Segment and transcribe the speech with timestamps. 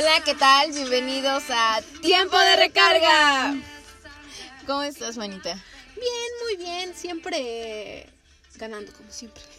[0.00, 0.72] Hola, ¿qué tal?
[0.72, 3.54] Bienvenidos a Tiempo de Recarga.
[4.66, 5.62] ¿Cómo estás, manita?
[5.94, 8.06] Bien, muy bien, siempre
[8.54, 9.42] ganando como siempre.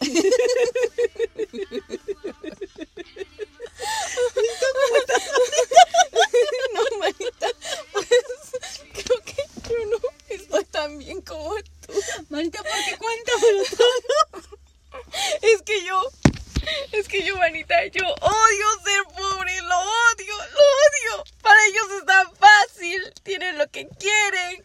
[6.74, 7.46] no, manita,
[7.92, 8.08] pues
[8.94, 9.36] creo que
[9.68, 9.98] yo no
[10.28, 11.54] estoy tan bien como
[11.86, 11.92] tú.
[12.30, 14.58] Manita, ¿por qué cuéntamelo todo?
[15.40, 16.10] Es que yo,
[16.92, 21.24] es que yo, manita, yo odio ser pobre, lo odio, lo odio.
[21.42, 23.12] Para ellos es tan fácil,
[23.52, 24.64] tienen lo que quieren,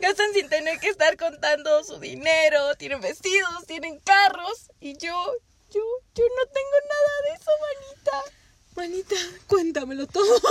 [0.00, 5.32] gastan sin tener que estar contando su dinero, tienen vestidos, tienen carros y yo,
[5.70, 5.80] yo,
[6.14, 8.22] yo no tengo nada de eso, manita.
[8.76, 10.40] Manita, cuéntamelo todo.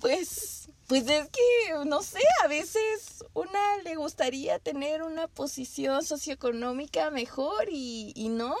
[0.00, 7.12] Pues, pues es que, no sé, a veces una le gustaría tener una posición socioeconómica
[7.12, 8.56] mejor y, y no.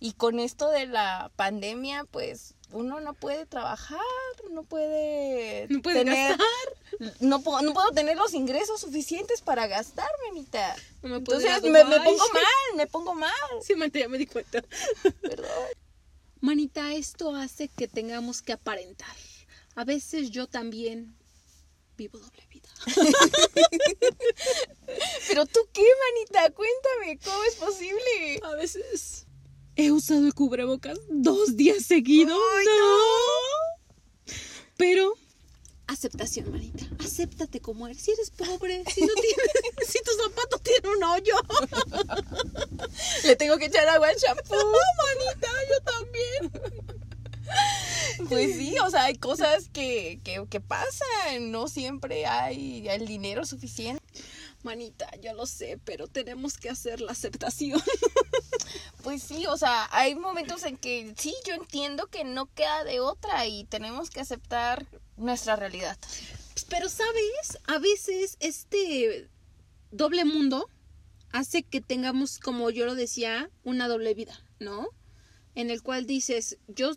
[0.00, 4.00] Y con esto de la pandemia, pues uno no puede trabajar,
[4.50, 7.16] no puede, No puede tener, gastar.
[7.20, 10.76] no, puedo, no puedo tener los ingresos suficientes para gastar, manita.
[11.02, 13.32] No me Entonces me, me pongo mal, me pongo mal.
[13.62, 14.62] Sí, manita, ya me di cuenta.
[15.22, 15.48] Perdón.
[16.40, 19.16] Manita, esto hace que tengamos que aparentar.
[19.74, 21.16] A veces yo también
[21.96, 22.68] vivo doble vida.
[25.28, 28.40] Pero tú qué, manita, cuéntame, ¿cómo es posible?
[28.42, 29.15] A veces
[29.76, 32.36] he usado el cubrebocas dos días seguidos.
[32.36, 34.32] No.
[34.76, 35.14] Pero
[35.86, 36.84] aceptación, manita.
[36.98, 38.02] Acéptate como eres.
[38.02, 41.34] Si eres pobre, si no tienes, si tu zapato tiene un hoyo.
[43.24, 44.56] Le tengo que echar agua al shampoo.
[44.56, 46.52] manita, yo también.
[48.28, 53.46] Pues sí, o sea, hay cosas que, que, que pasan, no siempre hay el dinero
[53.46, 54.02] suficiente.
[54.62, 57.80] Manita, yo lo sé, pero tenemos que hacer la aceptación.
[59.06, 62.98] Pues sí, o sea, hay momentos en que sí, yo entiendo que no queda de
[62.98, 64.84] otra y tenemos que aceptar
[65.16, 65.96] nuestra realidad.
[66.68, 67.56] Pero, ¿sabes?
[67.68, 69.28] A veces este
[69.92, 70.68] doble mundo
[71.30, 74.88] hace que tengamos, como yo lo decía, una doble vida, ¿no?
[75.54, 76.90] En el cual dices, yo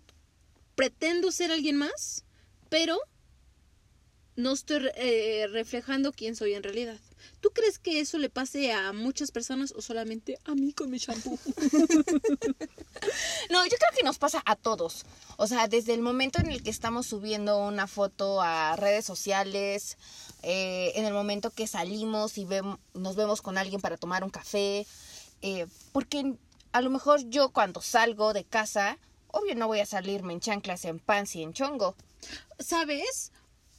[0.74, 2.26] pretendo ser alguien más,
[2.70, 2.98] pero
[4.36, 7.00] no estoy eh, reflejando quién soy en realidad.
[7.42, 10.98] ¿Tú crees que eso le pase a muchas personas o solamente a mí con mi
[10.98, 11.38] shampoo?
[13.50, 15.06] No, yo creo que nos pasa a todos.
[15.38, 19.98] O sea, desde el momento en el que estamos subiendo una foto a redes sociales,
[20.44, 24.30] eh, en el momento que salimos y vem- nos vemos con alguien para tomar un
[24.30, 24.86] café,
[25.42, 26.34] eh, porque
[26.72, 28.98] a lo mejor yo cuando salgo de casa,
[29.28, 31.96] obvio no voy a salirme en chanclas, en pants y en chongo.
[32.60, 33.32] ¿Sabes?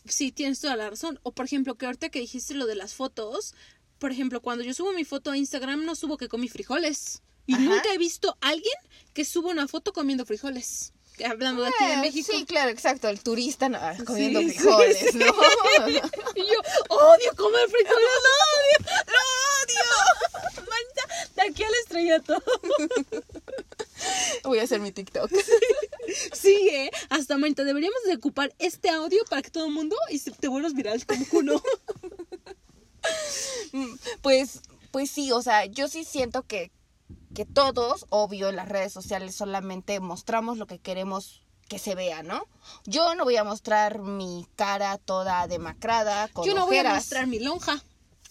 [0.06, 1.19] Sí, tienes toda la razón.
[1.22, 3.55] O por ejemplo, que ahorita que dijiste lo de las fotos,
[3.99, 7.22] por ejemplo, cuando yo subo mi foto a Instagram, no subo que comí frijoles.
[7.47, 7.62] Y Ajá.
[7.62, 8.72] nunca he visto a alguien
[9.15, 10.93] que suba una foto comiendo frijoles.
[11.28, 12.33] Hablando de aquí de Eh, México.
[12.33, 15.19] Sí, claro, exacto, el turista no, comiendo Sí, frijoles, sí, sí.
[15.19, 15.27] ¿no?
[16.34, 19.19] Y yo odio comer frijoles, lo odio, lo
[19.61, 20.67] odio.
[20.71, 22.43] Mancha, de aquí al estrellato.
[24.44, 25.31] Voy a hacer mi TikTok.
[26.32, 26.91] Sí, eh.
[27.09, 30.75] Hasta manita, deberíamos de ocupar este audio para que todo el mundo y te vuelvas
[30.75, 31.62] viral como Kuno.
[33.72, 34.60] Mm, Pues,
[34.91, 36.70] pues sí, o sea, yo sí siento que,
[37.34, 42.25] que todos, obvio, en las redes sociales solamente mostramos lo que queremos que se vea,
[42.25, 42.49] ¿no?
[42.84, 47.28] Yo no voy a mostrar mi cara toda demacrada, con Yo no voy a mostrar
[47.28, 47.82] mi lonja.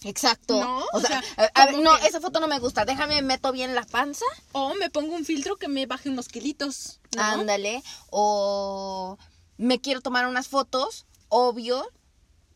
[0.04, 0.58] Exacto.
[0.60, 2.58] No, o o sea, sea, a- a ver, como no, que- esa foto no me
[2.58, 2.84] gusta.
[2.84, 4.24] Déjame, meto bien la panza.
[4.52, 7.00] O me pongo un filtro que me baje unos kilitos.
[7.16, 7.22] ¿no?
[7.22, 7.82] Ándale.
[8.10, 9.18] O
[9.58, 11.86] me quiero tomar unas fotos, obvio.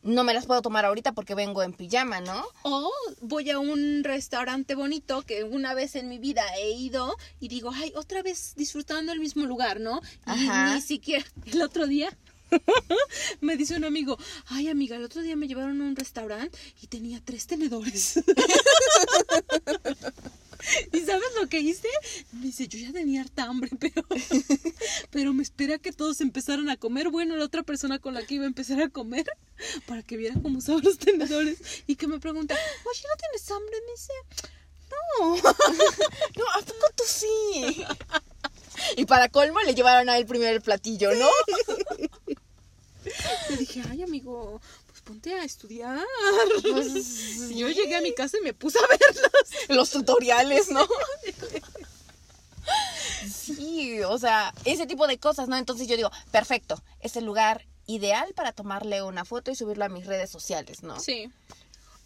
[0.01, 2.45] No me las puedo tomar ahorita porque vengo en pijama, ¿no?
[2.61, 2.91] O
[3.21, 7.71] voy a un restaurante bonito que una vez en mi vida he ido y digo,
[7.73, 10.01] ay, otra vez disfrutando el mismo lugar, ¿no?
[10.27, 10.75] Y Ajá.
[10.75, 12.15] ni siquiera el otro día
[13.41, 14.17] me dice un amigo,
[14.47, 18.19] ay amiga, el otro día me llevaron a un restaurante y tenía tres tenedores.
[20.91, 21.87] ¿Y sabes lo que hice?
[22.31, 24.03] Me dice, yo ya tenía harta hambre, pero,
[25.11, 27.09] pero me espera que todos empezaran a comer.
[27.09, 29.25] Bueno, la otra persona con la que iba a empezar a comer,
[29.85, 31.59] para que viera cómo usaban los tenedores.
[31.87, 33.75] Y que me pregunta, oye, ¿no tienes hambre?
[33.85, 34.13] Me dice,
[34.89, 35.35] no.
[35.35, 37.85] No, ¿a poco tú sí?
[38.97, 41.29] Y para colmo le llevaron a él primero el platillo, ¿no?
[43.49, 45.99] Le dije, ay, amigo, pues ponte a estudiar.
[46.61, 49.31] Pues, yo llegué a mi casa y me puse a verlos.
[49.69, 50.87] Los tutoriales, ¿no?
[53.29, 55.57] Sí, o sea, ese tipo de cosas, ¿no?
[55.57, 59.89] Entonces yo digo, perfecto, es el lugar ideal para tomarle una foto y subirlo a
[59.89, 60.99] mis redes sociales, ¿no?
[60.99, 61.31] Sí.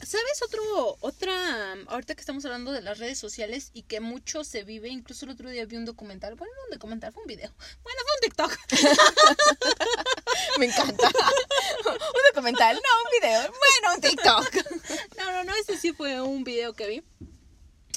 [0.02, 4.64] ¿Sabes otro, otra, ahorita que estamos hablando de las redes sociales y que mucho se
[4.64, 7.52] vive, incluso el otro día vi un documental, bueno, no un documental, fue un video,
[7.84, 8.58] bueno, fue un TikTok.
[10.58, 11.08] Me encanta.
[11.86, 13.42] un documental, no, un video.
[13.42, 14.80] Bueno, un TikTok.
[15.18, 17.04] No, no, no, ese sí fue un video que vi.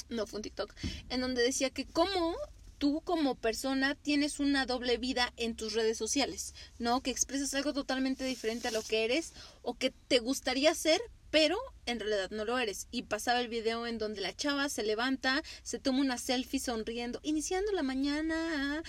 [0.09, 0.73] No fue un TikTok.
[1.09, 2.35] En donde decía que cómo
[2.77, 7.01] tú como persona tienes una doble vida en tus redes sociales, ¿no?
[7.01, 11.01] Que expresas algo totalmente diferente a lo que eres o que te gustaría ser,
[11.33, 11.57] pero
[11.87, 12.87] en realidad no lo eres.
[12.91, 17.19] Y pasaba el video en donde la chava se levanta, se toma una selfie sonriendo,
[17.23, 18.83] iniciando la mañana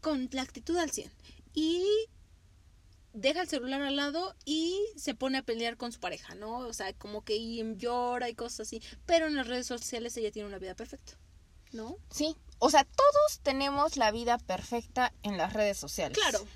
[0.00, 1.12] con la actitud al 100.
[1.52, 1.84] Y
[3.12, 6.60] deja el celular al lado y se pone a pelear con su pareja, ¿no?
[6.60, 7.38] O sea, como que
[7.76, 8.82] llora y cosas así.
[9.04, 11.18] Pero en las redes sociales ella tiene una vida perfecta,
[11.72, 11.98] ¿no?
[12.10, 16.16] Sí, o sea, todos tenemos la vida perfecta en las redes sociales.
[16.16, 16.46] Claro.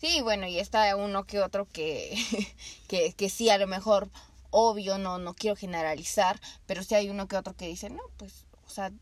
[0.00, 2.16] Sí, bueno, y está uno que otro que,
[2.88, 4.08] que, que sí, a lo mejor,
[4.50, 8.46] obvio, no, no quiero generalizar, pero sí hay uno que otro que dice, no, pues,
[8.66, 8.92] o sea,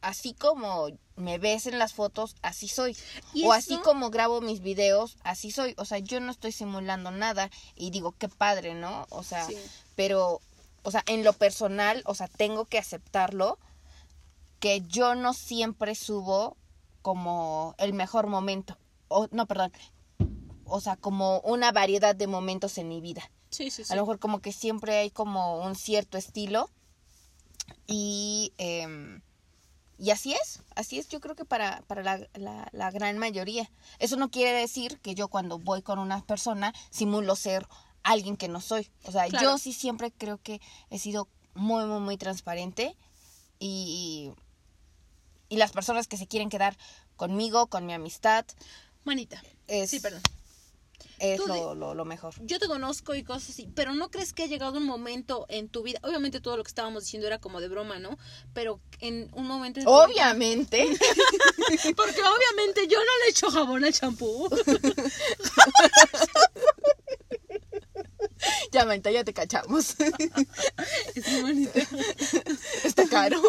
[0.00, 2.96] así como me ves en las fotos, así soy.
[3.44, 5.74] o así como grabo mis videos, así soy.
[5.76, 9.06] O sea, yo no estoy simulando nada y digo, qué padre, ¿no?
[9.10, 9.46] O sea,
[9.96, 10.40] pero,
[10.82, 13.58] o sea, en lo personal, o sea, tengo que aceptarlo
[14.60, 16.56] que yo no siempre subo
[17.02, 18.78] como el mejor momento.
[19.08, 19.72] O, no, perdón.
[20.64, 23.30] O sea, como una variedad de momentos en mi vida.
[23.50, 23.92] Sí, sí, sí.
[23.92, 26.70] A lo mejor como que siempre hay como un cierto estilo.
[27.86, 29.20] Y, eh,
[29.98, 33.68] y así es, así es yo creo que para, para la, la, la, gran mayoría.
[33.98, 37.66] Eso no quiere decir que yo cuando voy con una persona simulo ser
[38.04, 38.88] alguien que no soy.
[39.04, 40.60] O sea, yo sí siempre creo que
[40.90, 42.96] he sido muy, muy, muy transparente
[43.58, 44.32] y,
[45.48, 46.76] y las personas que se quieren quedar
[47.16, 48.46] conmigo, con mi amistad.
[49.04, 49.42] Manita.
[49.66, 50.22] Es, sí, perdón.
[51.18, 52.34] Es lo, lo, lo, mejor.
[52.40, 55.68] Yo te conozco y cosas así, pero ¿no crees que ha llegado un momento en
[55.68, 55.98] tu vida?
[56.02, 58.16] Obviamente todo lo que estábamos diciendo era como de broma, ¿no?
[58.54, 59.80] Pero en un momento...
[59.80, 60.86] En obviamente.
[61.96, 64.48] Porque obviamente yo no le echo jabón al champú.
[68.72, 69.96] ya, Manita, ya te cachamos.
[71.14, 71.80] es manita.
[72.84, 73.42] Está caro.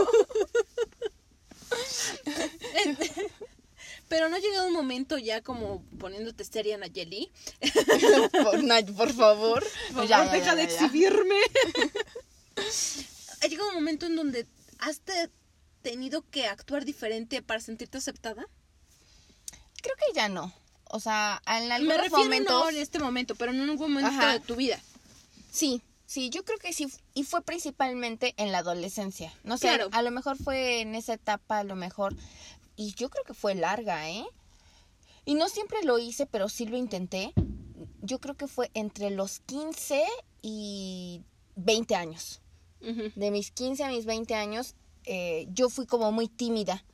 [4.09, 7.31] Pero no ha llegado un momento ya como poniéndote seria Nayeli.
[8.43, 9.63] por, por favor.
[9.93, 11.39] Por ya, deja ya, de exhibirme.
[13.41, 14.47] ha llegado un momento en donde
[14.79, 15.29] has te
[15.81, 18.45] tenido que actuar diferente para sentirte aceptada.
[19.81, 20.53] Creo que ya no.
[20.85, 22.63] O sea, en algunos Me refiero momentos...
[22.63, 24.33] no en este momento, pero en un momento Ajá.
[24.33, 24.81] de tu vida.
[25.51, 29.31] Sí, Sí, yo creo que sí, y fue principalmente en la adolescencia.
[29.43, 29.89] No sé, claro.
[29.91, 32.15] a lo mejor fue en esa etapa, a lo mejor,
[32.79, 34.23] y yo creo que fue larga, ¿eh?
[35.25, 37.33] Y no siempre lo hice, pero sí lo intenté.
[38.01, 40.05] Yo creo que fue entre los 15
[40.41, 41.21] y
[41.57, 42.39] 20 años.
[42.79, 43.13] Uh -huh.
[43.15, 46.85] De mis 15 a mis 20 años, eh, yo fui como muy tímida.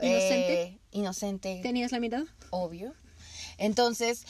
[0.00, 0.62] ¿Inocente?
[0.62, 1.60] Eh, inocente.
[1.62, 2.24] ¿Tenías la mirada?
[2.48, 2.94] Obvio.
[3.58, 4.24] Entonces,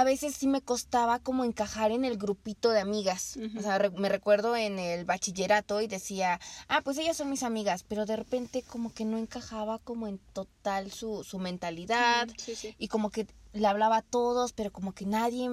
[0.00, 3.36] a veces sí me costaba como encajar en el grupito de amigas.
[3.36, 3.58] Uh -huh.
[3.58, 6.38] O sea, re me recuerdo en el bachillerato y decía,
[6.68, 10.18] ah, pues ellas son mis amigas, pero de repente como que no encajaba como en
[10.32, 12.74] total su, su mentalidad sí, sí.
[12.78, 15.50] y como que le hablaba a todos, pero como que nadie...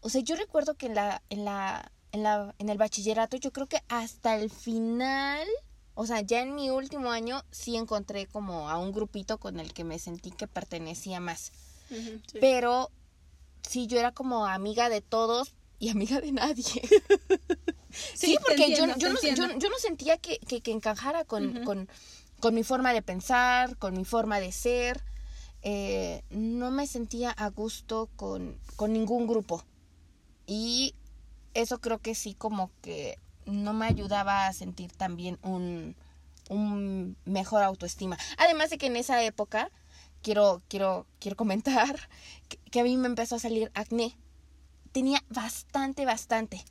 [0.00, 3.52] O sea, yo recuerdo que en la, en la, en la, en el bachillerato yo
[3.52, 5.46] creo que hasta el final...
[5.94, 9.74] O sea, ya en mi último año sí encontré como a un grupito con el
[9.74, 11.52] que me sentí que pertenecía más.
[11.90, 12.22] Uh -huh.
[12.40, 12.90] Pero
[13.68, 16.62] sí, yo era como amiga de todos y amiga de nadie.
[17.90, 21.24] sí, sí, porque entiendo, yo, yo, no, yo, yo, no, sentía que, que, que encajara
[21.24, 21.64] con, uh -huh.
[21.64, 21.88] con,
[22.40, 25.02] con, mi forma de pensar, con mi forma de ser.
[25.62, 29.64] Eh, no me sentía a gusto con, con ningún grupo.
[30.46, 30.94] Y
[31.54, 35.96] eso creo que sí como que no me ayudaba a sentir también un,
[36.48, 38.18] un mejor autoestima.
[38.38, 39.70] Además de que en esa época
[40.22, 42.08] quiero, quiero, quiero comentar
[42.48, 44.16] que, que, a mí me empezó a salir acné.
[44.92, 46.64] Tenía bastante, bastante.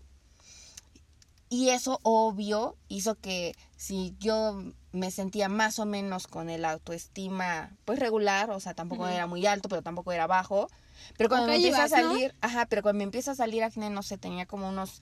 [1.49, 7.75] Y eso, obvio, hizo que si yo me sentía más o menos con el autoestima,
[7.83, 9.15] pues regular, o sea, tampoco uh -huh.
[9.15, 10.69] era muy alto, pero tampoco era bajo.
[11.17, 12.47] Pero cuando me empieza a salir, ¿no?
[12.47, 15.01] ajá, pero cuando me empieza a salir acné, no sé, tenía como unos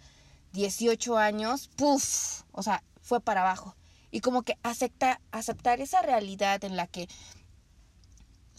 [0.54, 3.76] 18 años, puff, o sea, fue para abajo.
[4.12, 7.08] Y como que acepta, aceptar esa realidad en la que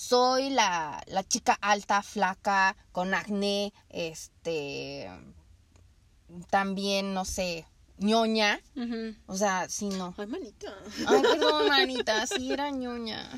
[0.00, 5.10] soy la, la chica alta, flaca, con acné, este,
[6.48, 7.66] también, no sé,
[7.98, 8.62] ñoña.
[8.76, 9.16] Uh -huh.
[9.26, 10.14] O sea, sí, no.
[10.16, 10.74] Ay, manita.
[11.06, 13.28] Ay, perdón, manita, sí era ñoña.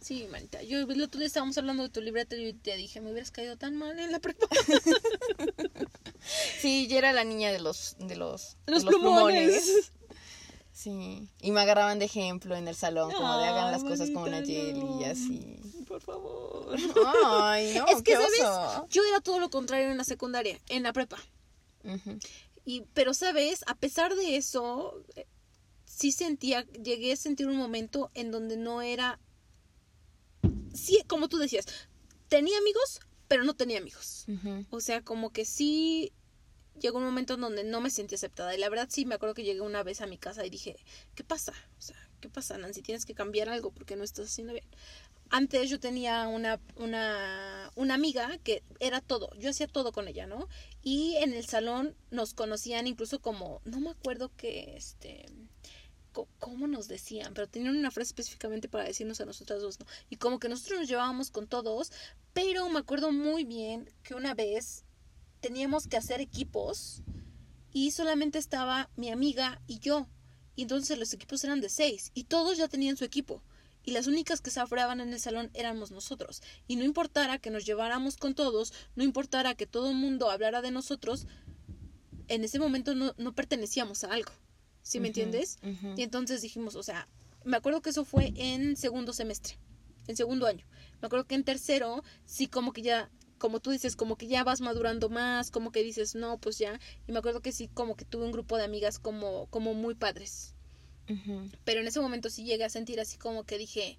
[0.00, 0.62] Sí, manita.
[0.62, 3.58] Yo el otro día estábamos hablando de tu libreta y te dije, me hubieras caído
[3.58, 4.46] tan mal en la prepa.
[6.60, 9.64] sí, yo era la niña de los, de los, los, de los plumones.
[9.64, 9.92] plumones.
[10.76, 11.26] Sí.
[11.40, 14.78] Y me agarraban de ejemplo en el salón, como de hagan las cosas como Nayeli
[14.78, 15.06] y no.
[15.06, 15.56] así.
[15.88, 16.76] Por favor.
[17.24, 18.40] Ay, no, es que, qué ¿sabes?
[18.42, 18.86] oso.
[18.90, 21.16] Yo era todo lo contrario en la secundaria, en la prepa.
[21.82, 22.18] Ujú.
[22.66, 23.64] Y, pero, ¿sabes?
[23.66, 25.26] A pesar de eso, eh,
[25.86, 29.18] sí sentía, llegué a sentir un momento en donde no era.
[30.74, 31.64] Sí, como tú decías,
[32.28, 34.26] tenía amigos, pero no tenía amigos.
[34.28, 34.66] Ujú.
[34.68, 36.12] O sea, como que sí
[36.80, 38.54] llegó un momento en donde no me sentí aceptada.
[38.54, 40.76] Y la verdad sí me acuerdo que llegué una vez a mi casa y dije,
[41.14, 41.52] ¿qué pasa?
[42.20, 42.82] ¿qué pasa, Nancy?
[42.82, 44.64] Tienes que cambiar algo porque no estás haciendo bien.
[45.28, 50.26] Antes yo tenía una, una, una amiga que era todo, yo hacía todo con ella,
[50.26, 50.48] ¿no?
[50.82, 55.26] Y en el salón nos conocían incluso como, no me acuerdo que, este,
[56.38, 59.86] cómo nos decían, pero tenían una frase específicamente para decirnos a nosotras dos, ¿no?
[60.08, 61.92] Y como que nosotros nos llevábamos con todos,
[62.32, 64.85] pero me acuerdo muy bien que una vez
[65.40, 67.02] teníamos que hacer equipos
[67.72, 70.08] y solamente estaba mi amiga y yo.
[70.54, 73.42] Y entonces los equipos eran de seis y todos ya tenían su equipo.
[73.84, 76.42] Y las únicas que se afreaban en el salón éramos nosotros.
[76.66, 80.60] Y no importara que nos lleváramos con todos, no importara que todo el mundo hablara
[80.60, 81.26] de nosotros,
[82.28, 84.32] en ese momento no, no pertenecíamos a algo.
[84.82, 85.58] ¿Sí me entiendes?
[85.96, 87.08] Y entonces dijimos, o sea,
[87.44, 89.58] me acuerdo que eso fue en segundo semestre,
[90.06, 90.64] en segundo año.
[91.00, 94.44] Me acuerdo que en tercero, sí, como que ya, como tú dices, como que ya
[94.44, 96.80] vas madurando más, como que dices, no, pues ya.
[97.06, 99.94] Y me acuerdo que sí, como que tuve un grupo de amigas como, como muy
[99.94, 100.54] padres.
[101.64, 103.96] Pero en ese momento sí llegué a sentir así como que dije,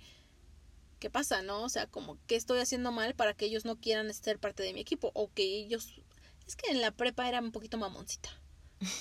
[1.00, 1.64] ¿qué pasa, no?
[1.64, 4.74] O sea, como que estoy haciendo mal para que ellos no quieran ser parte de
[4.74, 6.02] mi equipo o que ellos...
[6.46, 8.30] Es que en la prepa era un poquito mamoncita.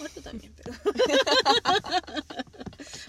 [0.01, 0.73] Ahorita también, pero...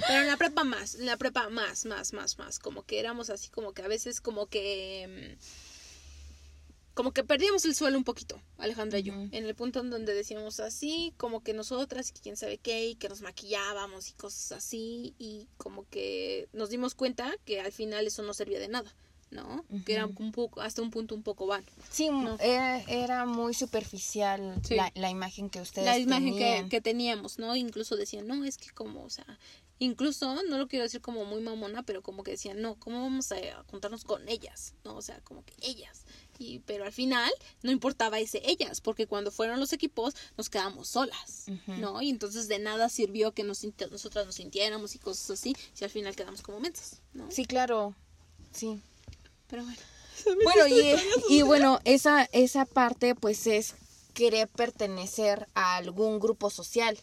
[0.08, 2.60] pero en la prepa más, en la prepa más, más, más, más.
[2.60, 5.38] Como que éramos así como que a veces como que...
[6.98, 9.14] Como que perdíamos el suelo un poquito, Alejandra y yo.
[9.14, 12.96] En el punto en donde decíamos así, como que nosotras que quién sabe qué, y
[12.96, 15.14] que nos maquillábamos y cosas así.
[15.20, 18.96] Y como que nos dimos cuenta que al final eso no servía de nada,
[19.30, 19.64] ¿no?
[19.86, 21.68] Que era un poco, hasta un punto un poco vano.
[21.92, 22.36] Sí, No.
[22.40, 24.74] era, era muy superficial Sí.
[24.74, 26.70] la, la imagen que ustedes la imagen que, tenían.
[26.70, 27.56] que teníamos, ¿no?
[27.56, 29.38] Incluso decían, no, es que como, o sea,
[29.80, 33.32] incluso, no lo quiero decir como muy mamona, pero como que decían, no, ¿cómo vamos
[33.32, 33.36] a
[33.70, 34.74] juntarnos con ellas?
[34.84, 34.96] ¿No?
[34.96, 36.04] O sea, como que ellas.
[36.40, 37.32] Y, pero al final
[37.64, 41.46] no importaba ese ellas, porque cuando fueron los equipos nos quedamos solas.
[41.68, 42.02] ¿no?
[42.02, 45.90] Y entonces de nada sirvió que nos, nosotras nos sintiéramos y cosas así, si al
[45.90, 47.30] final quedamos como mensas, ¿no?
[47.32, 47.96] Sí, claro.
[48.52, 48.82] Sí.
[49.48, 49.78] Pero bueno.
[50.44, 50.96] Bueno, y,
[51.30, 53.76] y bueno, esa, esa parte pues es
[54.18, 56.98] querer pertenecer a algún grupo social.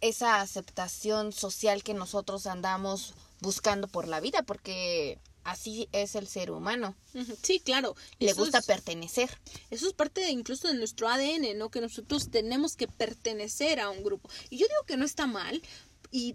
[0.00, 6.50] Esa aceptación social que nosotros andamos buscando por la vida, porque así es el ser
[6.50, 6.96] humano.
[7.42, 7.94] Sí, claro.
[8.18, 9.30] Le Eso gusta es- pertenecer.
[9.70, 11.70] Eso es parte de, incluso de nuestro ADN, ¿no?
[11.70, 14.28] Que nosotros tenemos que pertenecer a un grupo.
[14.50, 15.62] Y yo digo que no está mal
[16.10, 16.34] y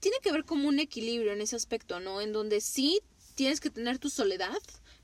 [0.00, 2.20] tiene que ver como un equilibrio en ese aspecto, ¿no?
[2.20, 3.00] En donde sí
[3.34, 4.58] tienes que tener tu soledad,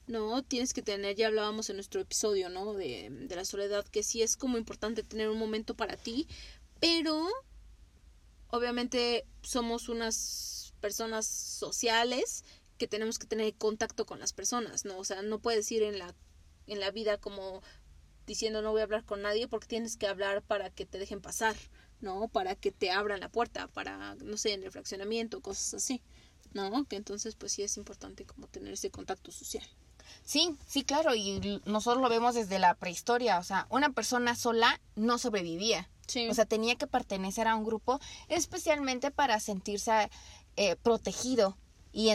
[0.07, 0.43] ¿no?
[0.43, 2.75] Tienes que tener, ya hablábamos en nuestro episodio, ¿no?
[2.75, 6.29] De, de la soledad, que sí es como importante tener un momento para ti,
[6.81, 7.27] pero
[8.49, 12.45] obviamente somos unas personas sociales
[12.79, 14.99] que tenemos que tener contacto con las personas, ¿no?
[14.99, 16.15] O sea, no puedes ir en la,
[16.67, 17.63] en la vida como
[18.27, 21.21] diciendo no voy a hablar con nadie porque tienes que hablar para que te dejen
[21.21, 21.57] pasar,
[22.01, 22.29] ¿no?
[22.29, 26.01] Para que te abran la puerta, para, no sé, en el fraccionamiento, cosas así,
[26.53, 26.85] ¿no?
[26.87, 29.67] Que entonces pues sí es importante como tener ese contacto social.
[30.25, 34.81] Sí, sí, claro, y nosotros lo vemos desde la prehistoria, o sea, una persona sola
[34.95, 35.89] no sobrevivía.
[36.07, 36.29] Sí.
[36.29, 40.11] O sea, tenía que pertenecer a un grupo especialmente para sentirse
[40.57, 41.57] eh, protegido.
[41.93, 42.11] Y,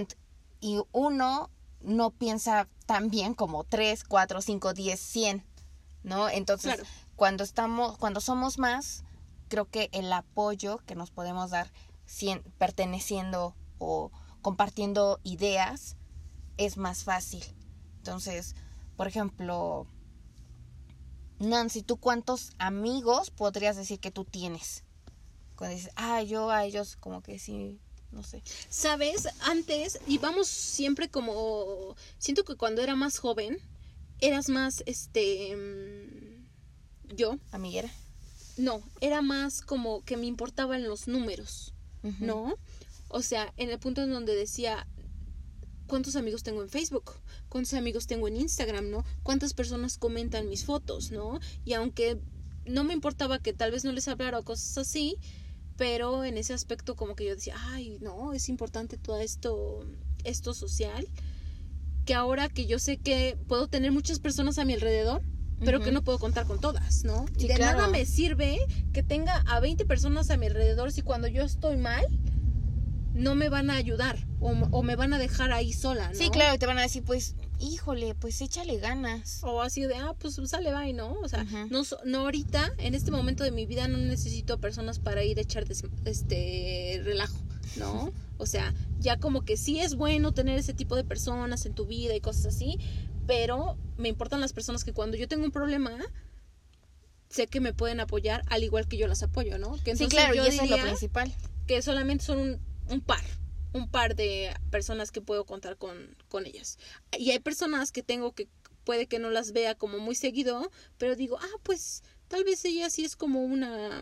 [0.62, 1.50] y uno
[1.82, 5.46] no piensa tan bien como 3, 4, 5, 10, 100,
[6.04, 6.30] ¿no?
[6.30, 6.90] Entonces, Claro.
[7.16, 9.04] cuando estamos, cuando somos más,
[9.48, 11.72] creo que el apoyo que nos podemos dar
[12.08, 14.12] cien- perteneciendo o
[14.42, 15.98] compartiendo ideas
[16.58, 17.44] es más fácil.
[17.98, 18.56] Entonces,
[18.96, 19.88] por ejemplo,
[21.40, 24.84] Nancy, ¿tú cuántos amigos podrías decir que tú tienes?
[25.56, 27.82] Cuando dices, ah, yo a ellos como que sí,
[28.16, 28.42] no sé.
[28.70, 29.28] ¿Sabes?
[29.42, 31.96] Antes íbamos siempre como...
[32.18, 33.58] Siento que cuando era más joven,
[34.20, 35.56] eras más, este...
[35.56, 37.92] mm, Yo, Amiguera.
[38.58, 41.74] no, era más como que me importaban los números.
[42.20, 42.56] ¿no?
[43.10, 44.88] O sea, en el punto en donde decía,
[45.88, 47.14] ¿cuántos amigos tengo en Facebook?
[47.50, 49.04] ¿Cuántos amigos tengo en Instagram, no?
[49.24, 51.40] ¿Cuántas personas comentan mis fotos, no?
[51.64, 52.20] Y aunque
[52.66, 55.18] no me importaba que tal vez no les hablara o cosas así,
[55.78, 59.86] pero en ese aspecto como que yo decía, ay, no, es importante todo esto,
[60.24, 61.08] esto social,
[62.06, 65.22] que ahora que yo sé que puedo tener muchas personas a mi alrededor,
[65.64, 65.86] pero Ujú.
[65.86, 67.26] que no puedo contar con todas, ¿no?
[67.38, 67.78] Sí, de claro.
[67.78, 68.60] nada me sirve
[68.94, 72.06] que tenga a 20 personas a mi alrededor si cuando yo estoy mal
[73.14, 76.16] no me van a ayudar o, o me van a dejar ahí sola, ¿no?
[76.16, 79.40] Sí, claro, te van a decir, pues, híjole, pues échale ganas.
[79.44, 81.14] O así de, ah, pues sale, bye, ¿no?
[81.22, 85.24] O sea, no, no ahorita, en este momento de mi vida, no necesito personas para
[85.24, 87.38] ir a echar des- este relajo,
[87.78, 88.12] ¿no?
[88.38, 91.86] O sea, ya como que sí es bueno tener ese tipo de personas en tu
[91.86, 92.78] vida y cosas así,
[93.28, 95.98] pero me importan las personas que cuando yo tengo un problema,
[97.30, 99.82] sé que me pueden apoyar al igual que yo las apoyo, ¿no?
[99.86, 101.34] Que Sí, claro, y eso es lo principal.
[101.66, 102.60] que solamente son un,
[102.90, 103.22] un par,
[103.76, 106.80] un par de personas que puedo contar con, con ellas.
[107.20, 108.48] Y hay personas que tengo que
[108.86, 112.90] puede que no las vea como muy seguido, pero digo, ah, pues tal vez ella
[112.90, 114.02] sí es como una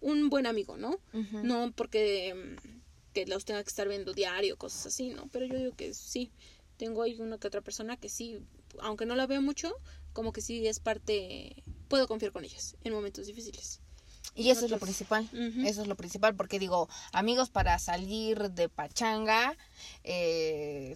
[0.00, 1.00] un buen amigo, ¿no?
[1.12, 2.80] No porque mm,
[3.12, 5.28] que los tenga que estar viendo diario, cosas así, ¿no?
[5.32, 6.32] Pero yo digo que sí,
[6.78, 8.38] tengo ahí una que otra persona que sí,
[8.80, 9.74] aunque no la veo mucho,
[10.14, 13.80] como que sí es parte, puedo confiar con ellas en momentos difíciles.
[14.36, 15.28] Y eso es lo principal.
[15.64, 19.56] Eso es lo principal, porque digo, amigos para salir de pachanga,
[20.04, 20.94] eh,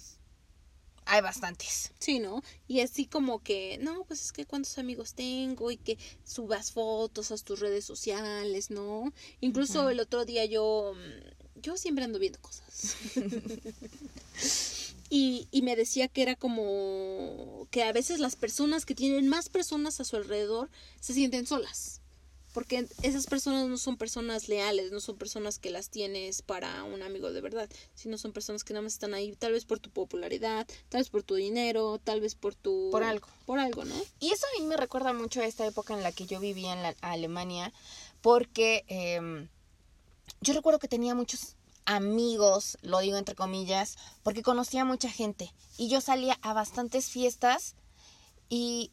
[1.06, 1.90] hay bastantes.
[1.99, 2.42] Sí, ¿no?
[2.68, 7.32] Y así como que, no, pues es que cuántos amigos tengo y que subas fotos
[7.32, 9.12] a tus redes sociales, ¿no?
[9.40, 12.97] Incluso el otro día yo, mm, yo siempre ando viendo cosas.
[15.11, 19.49] y, y me decía que era como que a veces las personas que tienen más
[19.49, 20.70] personas a su alrededor
[21.00, 22.00] se sienten solas.
[22.52, 27.02] Porque esas personas no son personas leales, no son personas que las tienes para un
[27.02, 29.90] amigo de verdad, sino son personas que nada más están ahí, tal vez por tu
[29.90, 32.88] popularidad, tal vez por tu dinero, tal vez por tu...
[32.90, 33.28] Por algo.
[33.47, 33.95] Por algo, ¿no?
[34.19, 36.73] Y eso a mí me recuerda mucho a esta época en la que yo vivía
[36.73, 37.73] en la- Alemania,
[38.21, 39.49] porque em,
[40.40, 41.54] yo recuerdo que tenía muchos
[41.85, 47.11] amigos, lo digo entre comillas, porque conocía a mucha gente y yo salía a bastantes
[47.11, 47.75] fiestas
[48.49, 48.90] y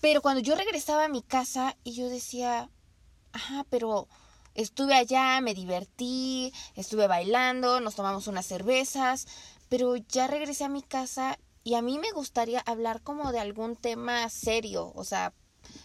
[0.00, 2.70] pero cuando yo regresaba a mi casa y yo decía,
[3.32, 4.08] ajá, pero
[4.54, 9.26] estuve allá, me divertí, estuve bailando, nos tomamos unas cervezas,
[9.68, 13.76] pero ya regresé a mi casa y a mí me gustaría hablar como de algún
[13.76, 15.32] tema serio, o sea,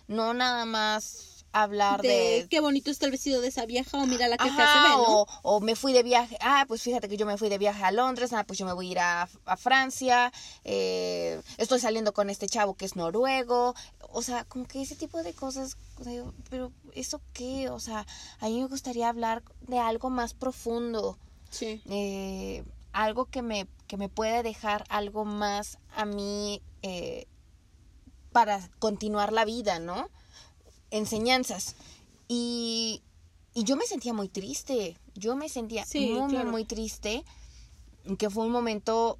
[0.08, 2.48] no nada más hablar De, de...
[2.50, 5.22] qué bonito está el vestido de esa vieja o mira la que hace ver, ¿no?
[5.22, 7.82] o, o me fui de viaje, ah, pues fíjate que yo me fui de viaje
[7.84, 10.34] a Londres, ah, pues yo me voy a ir a, a Francia,
[10.66, 13.74] eh, estoy saliendo con este chavo que es noruego,
[14.18, 15.76] o sea, como que ese tipo de cosas,
[16.50, 17.70] pero ¿eso qué?
[17.70, 18.06] O sea,
[18.40, 21.18] a mí me gustaría hablar de algo más profundo,
[21.52, 21.82] Sí.
[21.90, 27.28] eh, algo que me, que me pueda dejar algo más a mí eh,
[28.32, 30.10] para continuar la vida, ¿no?
[30.92, 31.76] Enseñanzas.
[32.30, 33.02] Y,
[33.54, 36.52] y yo me sentía muy triste, yo me sentía Sí, muy, muy, claro.
[36.52, 37.26] muy triste,
[38.18, 39.20] que fue un momento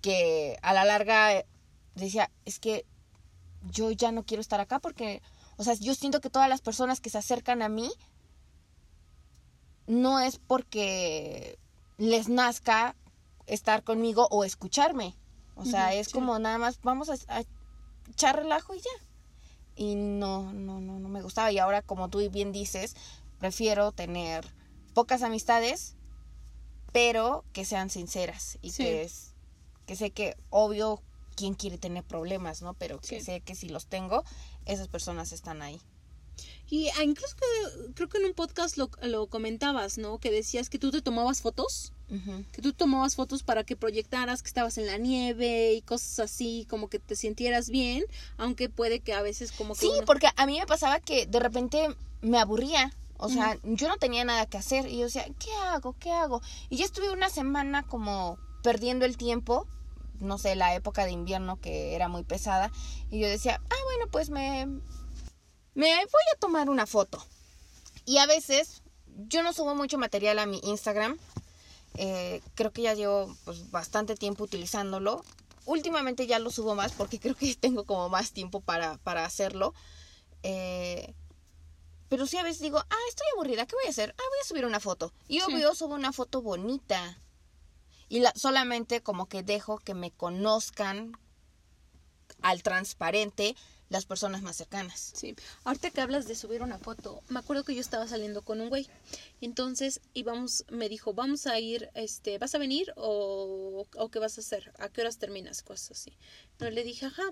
[0.00, 1.46] que a la larga eh,
[1.94, 2.84] decía, es que
[3.70, 5.22] yo ya no quiero estar acá porque,
[5.56, 7.90] o sea, yo siento que todas las personas que se acercan a mí
[9.86, 11.58] no es porque
[11.96, 12.94] les nazca
[13.46, 15.14] estar conmigo o escucharme.
[15.56, 16.12] O sea, es sí.
[16.12, 17.42] como nada más vamos a, a
[18.08, 18.90] echar relajo y ya.
[19.74, 21.50] Y no, no, no, no me gustaba.
[21.50, 22.94] Y ahora, como tú bien dices,
[23.38, 24.46] prefiero tener
[24.94, 25.96] pocas amistades,
[26.92, 28.82] pero que sean sinceras y Sí.
[28.84, 29.34] que es,
[29.86, 31.02] que sé que obvio
[31.38, 32.74] quién quiere tener problemas, ¿no?
[32.74, 33.24] Pero que Sí.
[33.24, 34.24] sé que si los tengo,
[34.66, 35.80] esas personas están ahí.
[36.70, 40.18] Y ah, incluso que, creo que en un podcast lo, lo comentabas, ¿no?
[40.18, 42.44] Que decías que tú te tomabas fotos, Ujú.
[42.52, 46.66] que tú tomabas fotos para que proyectaras que estabas en la nieve y cosas así,
[46.68, 48.04] como que te sintieras bien,
[48.36, 49.80] aunque puede que a veces como que...
[49.80, 51.88] Sí, uno- porque a mí me pasaba que de repente
[52.20, 52.92] me aburría.
[53.20, 55.96] O sea, yo no tenía nada que hacer y yo decía, ¿qué hago?
[55.98, 56.40] ¿Qué hago?
[56.70, 59.66] Y ya estuve una semana como perdiendo el tiempo,
[60.20, 62.70] no sé, la época de invierno que era muy pesada,
[63.10, 64.66] y yo decía, ah, bueno, pues me,
[65.74, 67.24] me voy a tomar una foto.
[68.04, 68.82] Y a veces
[69.28, 71.18] yo no subo mucho material a mi Instagram,
[71.94, 75.24] eh, creo que ya llevo pues, bastante tiempo utilizándolo.
[75.64, 79.74] Últimamente ya lo subo más porque creo que tengo como más tiempo para, para hacerlo.
[80.42, 81.14] Eh,
[82.08, 84.14] pero sí a veces digo, ah, estoy aburrida, ¿qué voy a hacer?
[84.16, 85.12] Ah, voy a subir una foto.
[85.26, 85.46] Y Sí.
[85.46, 87.18] obvio subo una foto bonita.
[88.08, 91.16] Y la, solamente como que dejo que me conozcan
[92.42, 93.56] al transparente
[93.88, 95.12] las personas más cercanas.
[95.14, 98.60] Sí, ahorita que hablas de subir una foto, me acuerdo que yo estaba saliendo con
[98.60, 98.86] un güey.
[99.40, 104.36] Entonces íbamos, me dijo, vamos a ir, este, ¿vas a venir o, o qué vas
[104.36, 104.72] a hacer?
[104.78, 105.62] ¿A qué horas terminas?
[105.62, 106.12] Cosas así.
[106.58, 107.24] Pero le dije, ajá.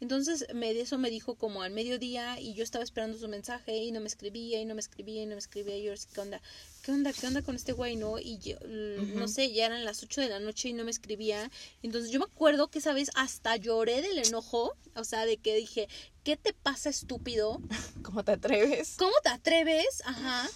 [0.00, 3.92] Entonces me, eso me dijo como al mediodía y yo estaba esperando su mensaje y
[3.92, 6.42] no me escribía y no me escribía y no me escribía y yo, ¿qué onda?
[6.82, 7.12] ¿Qué onda?
[7.12, 8.18] ¿Qué onda con este güey, no?
[8.18, 11.50] Y yo, no sé, ya eran las 8 de la noche y no me escribía.
[11.82, 15.56] Entonces yo me acuerdo que esa vez hasta lloré del enojo, o sea, de que
[15.56, 15.88] dije,
[16.24, 17.60] ¿qué te pasa, estúpido?
[18.02, 18.96] ¿Cómo te atreves?
[18.98, 20.02] ¿Cómo te atreves?
[20.04, 20.48] Ajá.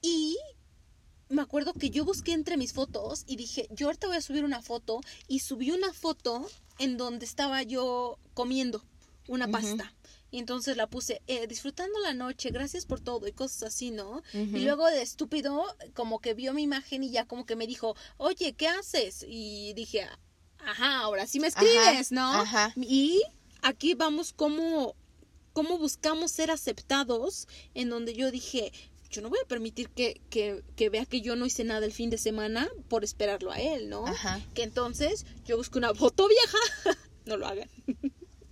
[0.00, 0.38] Y
[1.28, 4.44] me acuerdo que yo busqué entre mis fotos y dije, yo ahorita voy a subir
[4.44, 8.82] una foto y subí una foto en donde estaba yo comiendo
[9.28, 9.92] una pasta.
[10.30, 14.22] Y entonces la puse, eh, disfrutando la noche, gracias por todo y cosas así, ¿no?
[14.34, 14.56] Ujú.
[14.56, 17.94] Y luego de estúpido, como que vio mi imagen y ya como que me dijo,
[18.16, 19.24] oye, ¿qué haces?
[19.26, 20.08] Y dije,
[20.58, 22.32] ajá, ahora sí me escribes, ¿no?
[22.32, 22.72] ajá.
[22.76, 23.22] Y
[23.62, 24.96] aquí vamos como,
[25.52, 28.72] cómo buscamos ser aceptados, en donde yo dije,
[29.10, 31.92] yo no voy a permitir que, que, que vea que yo no hice nada el
[31.92, 34.06] fin de semana por esperarlo a él, ¿no?
[34.06, 34.40] Ajá.
[34.54, 36.98] Que entonces yo busco una foto vieja.
[37.26, 37.70] no lo hagan.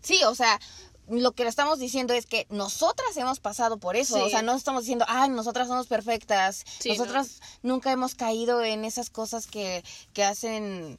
[0.01, 0.61] Sí, o sea,
[1.09, 4.17] lo que le estamos diciendo es que nosotras hemos pasado por eso.
[4.17, 4.23] Sí.
[4.23, 6.65] O sea, no estamos diciendo, ay, nosotras somos perfectas.
[6.79, 10.99] Sí, nosotras nunca hemos caído en esas cosas que, que hacen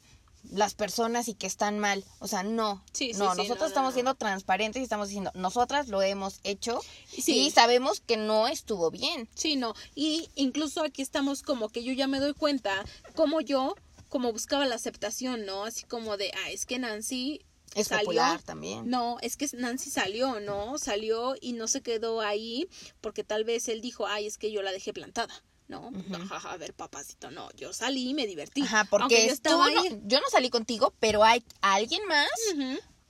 [0.50, 2.04] las personas y que están mal.
[2.18, 2.82] O sea, no.
[2.92, 3.94] Sí, sí, no, sí, nosotros no, no, estamos no.
[3.94, 6.80] siendo transparentes y estamos diciendo, nosotras lo hemos hecho
[7.16, 9.28] y sabemos que no estuvo bien.
[9.34, 9.74] Sí, no.
[9.94, 13.74] Y incluso aquí estamos como que yo ya me doy cuenta como yo,
[14.08, 15.64] como buscaba la aceptación, ¿no?
[15.64, 17.44] Así como de, ah, es que Nancy
[17.76, 18.04] Es salió.
[18.06, 18.88] popular también.
[18.88, 20.78] No, es que Nancy salió, ¿no?
[20.78, 22.68] Salió y no se quedó ahí
[23.00, 25.42] porque tal vez él dijo, ay, es que yo la dejé plantada.
[25.68, 28.62] No, no, jaja, a ver, papacito, no, yo salí y me divertí.
[28.62, 30.00] Ajá, porque yo tú estaba no- ahí.
[30.04, 32.28] yo no salí contigo, pero hay alguien más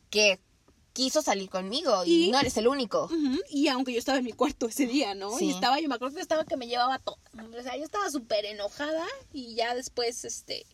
[0.08, 0.40] que
[0.94, 3.04] quiso salir conmigo y, Y- no eres el único.
[3.04, 5.36] ujú, Y aunque yo estaba en mi cuarto ese día, ¿no?
[5.36, 5.48] Sí.
[5.48, 7.18] Y estaba, yo me acuerdo que estaba que me llevaba todo.
[7.58, 10.64] O sea, yo estaba súper enojada y ya después, este,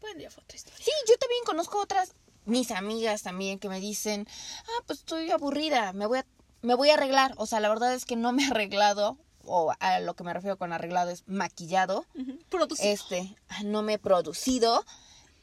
[0.00, 0.78] bueno, ya fue otra historia.
[0.84, 2.12] Sí, yo también conozco otras,
[2.44, 4.26] mis amigas también, que me dicen,
[4.62, 6.26] ah, pues estoy aburrida, me voy a,
[6.62, 7.34] me voy a arreglar.
[7.36, 10.32] O sea, la verdad es que no me he arreglado, o a lo que me
[10.32, 12.06] refiero con arreglado es maquillado.
[12.48, 12.90] Producido.
[12.90, 14.84] Este, no me he producido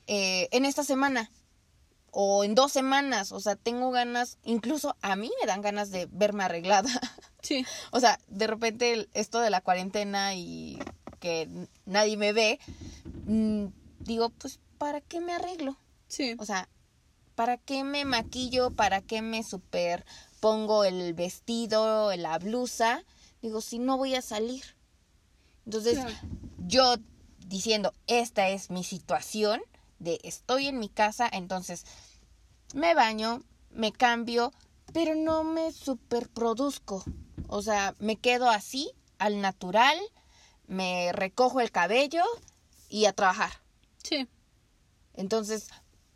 [0.08, 1.32] eh, en esta semana
[2.12, 3.32] o en dos semanas.
[3.32, 6.90] O sea, tengo ganas, incluso a mí me dan ganas de verme arreglada.
[7.44, 7.66] Sí.
[7.90, 10.78] O sea, de repente esto de la cuarentena y
[11.20, 11.50] que
[11.88, 12.60] nadie me ve,
[13.26, 13.66] mm,
[13.98, 15.76] digo, pues, ¿para qué me arreglo?
[16.08, 16.36] Sí.
[16.38, 16.70] O sea,
[17.36, 18.72] ¿para qué me maquillo?
[18.72, 20.06] ¿Para qué me super
[20.40, 23.04] pongo el vestido, la blusa?
[23.42, 24.64] Digo, si no voy a salir.
[25.66, 26.16] Entonces, Claro.
[26.68, 26.96] yo
[27.48, 29.62] diciendo, esta es mi situación
[30.00, 31.86] de estoy en mi casa, entonces
[32.74, 34.52] me baño, me cambio,
[34.94, 37.04] pero no me superproduzco.
[37.48, 39.98] O sea, me quedo así, al natural,
[40.68, 42.24] me recojo el cabello
[42.90, 43.52] y a trabajar.
[44.04, 44.28] Sí.
[45.14, 45.68] Entonces,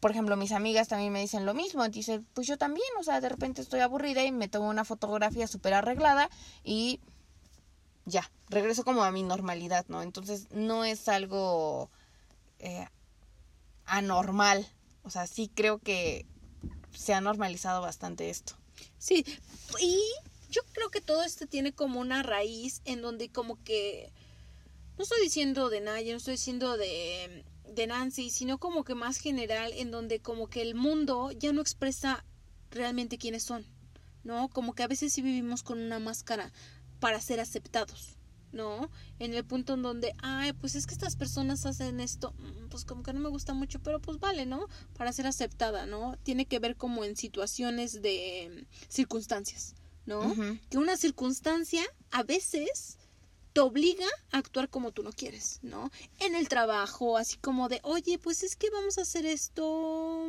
[0.05, 1.89] por ejemplo, mis amigas también me dicen lo mismo.
[1.89, 5.47] Dicen, pues yo también, o sea, de repente estoy aburrida y me tomo una fotografía
[5.47, 6.29] súper arreglada
[6.63, 6.99] y
[8.05, 10.03] ya, regreso como a mi normalidad, ¿no?
[10.03, 11.89] Entonces, no es algo
[12.59, 12.87] eh,
[13.85, 14.67] anormal.
[15.01, 16.27] O sea, sí creo que
[16.93, 18.53] se ha normalizado bastante esto.
[18.99, 19.25] Sí,
[19.81, 19.99] y
[20.51, 24.13] yo creo que todo esto tiene como una raíz en donde como que
[24.99, 29.17] no estoy diciendo de Naya, no estoy diciendo de, de Nancy, sino como que más
[29.17, 32.23] general en donde como que el mundo ya no expresa
[32.71, 33.65] realmente quiénes son,
[34.23, 34.49] ¿no?
[34.49, 36.51] Como que a veces sí vivimos con una máscara
[36.99, 38.17] para ser aceptados,
[38.51, 38.89] ¿no?
[39.19, 42.85] En el punto en donde, ay, pues es que estas personas hacen esto, mm, pues
[42.85, 44.67] como que no me gusta mucho, pero pues vale, ¿no?
[44.97, 46.17] Para ser aceptada, ¿no?
[46.23, 49.75] Tiene que ver como en situaciones de mm, circunstancias,
[50.05, 50.33] ¿no?
[50.69, 52.97] Que una circunstancia a veces
[53.55, 55.89] te obliga a actuar como tú no quieres, ¿no?
[56.19, 60.27] En el trabajo, así como de, oye, pues es que vamos a hacer esto.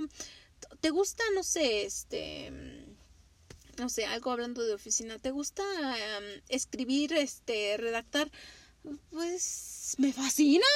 [0.81, 5.19] ¿Te gusta, no sé, este, mm, no sé, algo hablando de oficina?
[5.19, 8.31] ¿Te gusta em, escribir, este, redactar?
[9.11, 10.67] Pues me fascina.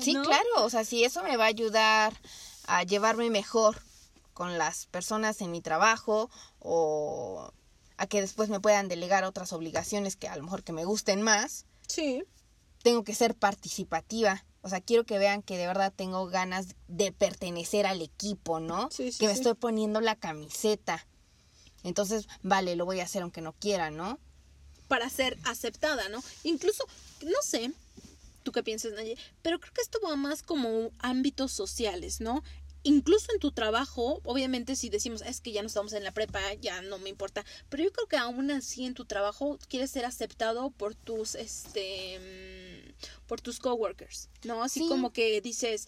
[0.00, 0.22] Sí, ¿no?
[0.22, 2.14] claro, o sea, si eso me va a ayudar
[2.68, 3.82] a llevarme mejor
[4.34, 7.52] con las personas en mi trabajo o
[7.96, 11.22] a que después me puedan delegar otras obligaciones que a lo mejor que me gusten
[11.22, 12.24] más, Sí.
[12.82, 14.44] tengo que ser participativa.
[14.62, 18.88] O sea, quiero que vean que de verdad tengo ganas de pertenecer al equipo, ¿no?
[18.90, 19.40] Sí, sí, que me sí.
[19.40, 21.06] estoy poniendo la camiseta.
[21.84, 24.18] Entonces, vale, lo voy a hacer aunque no quiera, ¿no?
[24.92, 26.22] para ser aceptada, ¿no?
[26.44, 26.84] Incluso,
[27.22, 27.72] no sé,
[28.42, 32.42] tú qué piensas, Naye, pero creo que esto va más como ámbitos sociales, ¿no?
[32.84, 36.40] Incluso en tu trabajo, obviamente si decimos, es que ya no estamos en la prepa,
[36.54, 40.04] ya no me importa, pero yo creo que aún así en tu trabajo quieres ser
[40.04, 42.18] aceptado por tus, este,
[42.88, 44.62] mm, por tus coworkers, ¿no?
[44.64, 44.88] Así Sí.
[44.88, 45.86] como que dices,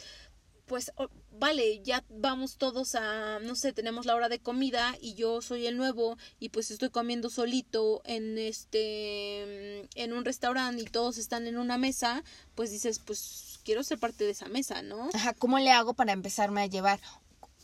[0.67, 5.13] pues, o- vale, ya vamos todos a, no sé, tenemos la hora de comida y
[5.15, 10.87] yo soy el nuevo y pues estoy comiendo solito en este, en un restaurante y
[10.87, 12.23] todos están en una mesa,
[12.55, 15.09] pues dices, pues quiero ser parte de esa mesa, ¿no?
[15.15, 17.01] Ajá, ¿cómo le hago para empezarme a llevar?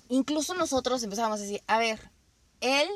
[0.09, 2.11] Incluso nosotros empezamos a decir, a ver,
[2.61, 2.89] él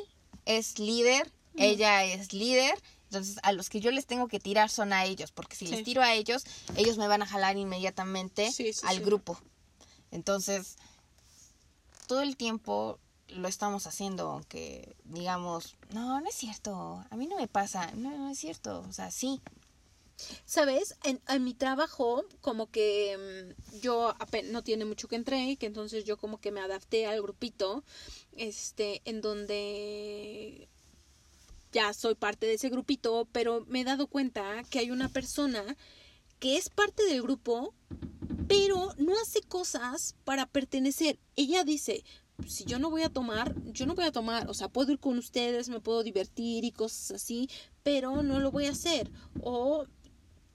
[0.46, 4.92] es líder, ella es líder, entonces a los que yo les tengo que tirar son
[4.92, 5.72] a ellos, porque si Sí.
[5.76, 6.44] les tiro a ellos,
[6.76, 9.02] ellos me van a jalar inmediatamente Sí, sí, al sí.
[9.04, 9.38] grupo.
[10.10, 10.76] Entonces,
[12.08, 17.36] todo el tiempo lo estamos haciendo, aunque digamos, no, no es cierto, a mí no
[17.36, 19.40] me pasa, no, no es cierto, o sea, sí.
[20.44, 20.94] ¿Sabes?
[21.04, 24.14] En, mi trabajo, como que mm, yo
[24.50, 27.84] no tiene mucho que entré, que entonces yo como que me adapté al grupito,
[28.32, 30.68] este, en donde
[31.72, 35.76] ya soy parte de ese grupito, pero me he dado cuenta que hay una persona
[36.38, 37.74] que es parte del grupo,
[38.48, 41.18] pero no hace cosas para pertenecer.
[41.36, 42.04] Ella dice,
[42.46, 44.98] si yo no voy a tomar, yo no voy a tomar, o sea, puedo ir
[44.98, 47.48] con ustedes, me puedo divertir y cosas así,
[47.82, 49.10] pero no lo voy a hacer.
[49.40, 49.86] O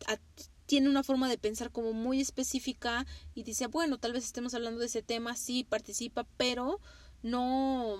[0.07, 0.19] a-
[0.65, 4.79] tiene una forma de pensar como muy específica y dice, bueno, tal vez estemos hablando
[4.79, 6.79] de ese tema, sí, participa, pero
[7.23, 7.97] no,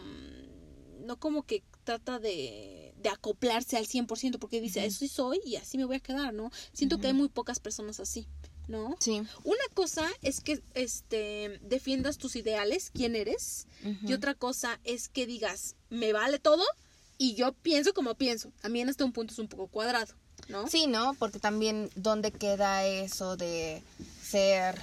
[1.02, 4.88] no como que trata de, de acoplarse al 100%, porque dice, Ujú.
[4.88, 6.52] eso soy y así me voy a quedar, ¿no?
[6.72, 8.28] Siento que hay muy pocas personas así,
[8.68, 8.96] ¿no?
[9.00, 9.20] Sí.
[9.44, 13.66] Una cosa es que este defiendas tus ideales, quién eres,
[14.06, 16.64] y otra cosa es que digas, me vale todo
[17.18, 18.52] y yo pienso como pienso.
[18.62, 20.14] También hasta un punto es un poco cuadrado,
[20.50, 20.68] ¿no?
[20.68, 21.14] Sí, ¿no?
[21.14, 23.84] Porque también, ¿dónde queda eso de
[24.22, 24.80] ser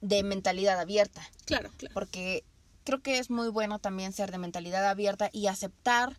[0.00, 1.22] de mentalidad abierta?
[1.44, 1.92] Claro, claro.
[1.92, 2.44] Porque
[2.84, 6.16] creo que es muy bueno también ser de mentalidad abierta y aceptar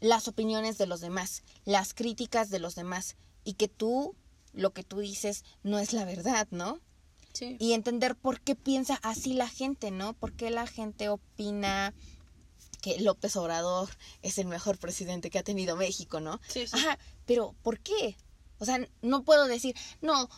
[0.00, 4.16] las opiniones de los demás, las críticas de los demás y que tú,
[4.52, 6.80] lo que tú dices, no es la verdad, ¿no?
[7.32, 7.56] Sí.
[7.60, 10.12] Y entender por qué piensa así la gente, ¿no?
[10.14, 11.94] Por qué la gente opina
[12.82, 13.88] que López Obrador
[14.20, 16.40] es el mejor presidente que ha tenido México, ¿no?
[16.48, 16.76] Sí, sí.
[16.76, 18.18] Ajá, pero ¿por qué?
[18.58, 20.28] O sea, no puedo decir, no,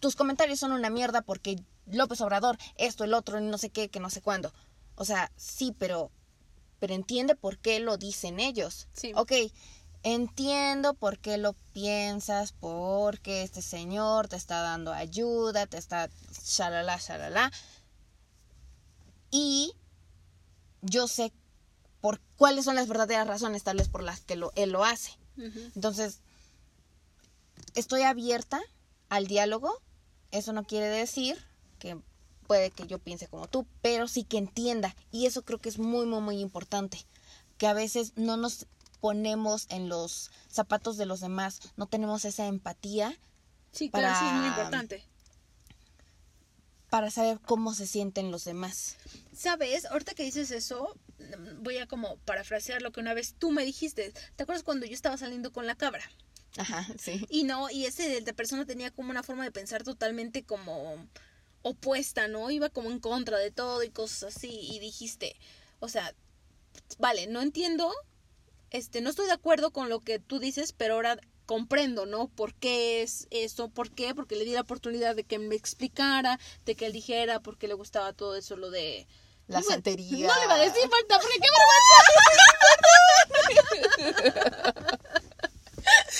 [0.00, 4.00] tus comentarios son una mierda porque López Obrador, esto, el otro, no sé qué, que
[4.00, 4.52] no sé cuándo.
[4.94, 6.10] O sea, sí, pero,
[6.78, 8.88] pero entiende por qué lo dicen ellos.
[8.92, 9.12] Sí.
[9.14, 9.32] Ok,
[10.02, 16.08] entiendo por qué lo piensas, porque este señor te está dando ayuda, te está
[16.44, 17.52] shalala, shalala.
[19.30, 19.74] Y
[20.82, 21.32] yo sé
[22.00, 25.12] por cuáles son las verdaderas razones tal vez por las que lo, él lo hace.
[25.74, 26.20] Entonces,
[27.74, 28.60] estoy abierta
[29.08, 29.80] al diálogo.
[30.30, 31.38] Eso no quiere decir
[31.78, 31.98] que
[32.46, 34.94] puede que yo piense como tú, pero sí que entienda.
[35.12, 36.98] Y eso creo que es muy, muy, muy importante.
[37.56, 38.66] Que a veces no nos
[39.00, 43.16] ponemos en los zapatos de los demás, no tenemos esa empatía
[43.70, 45.04] Sí, claro, sí es muy para- importante.
[46.90, 48.96] para saber cómo se sienten los demás.
[49.36, 49.84] ¿Sabes?
[49.86, 50.96] Ahorita que dices eso,
[51.60, 54.12] voy a como parafrasear lo que una vez tú me dijiste.
[54.36, 56.08] ¿Te acuerdas cuando yo estaba saliendo con la cabra?
[56.56, 57.26] Ajá, sí.
[57.30, 61.08] Y no, y ese de persona tenía como una forma de pensar totalmente como
[61.62, 62.50] opuesta, ¿no?
[62.50, 64.50] Iba como en contra de todo y cosas así.
[64.50, 65.36] Y dijiste,
[65.80, 66.14] o sea,
[66.98, 67.92] vale, no entiendo,
[68.70, 72.28] este, no estoy de acuerdo con lo que tú dices, pero ahora comprendo, ¿no?
[72.28, 73.68] ¿Por qué es eso?
[73.70, 74.14] ¿Por qué?
[74.14, 77.74] Porque le di la oportunidad de que me explicara, de que él dijera, porque le
[77.74, 79.06] gustaba todo eso, lo de...
[79.48, 80.28] La santería.
[80.28, 81.48] No le iba a decir falta, porque qué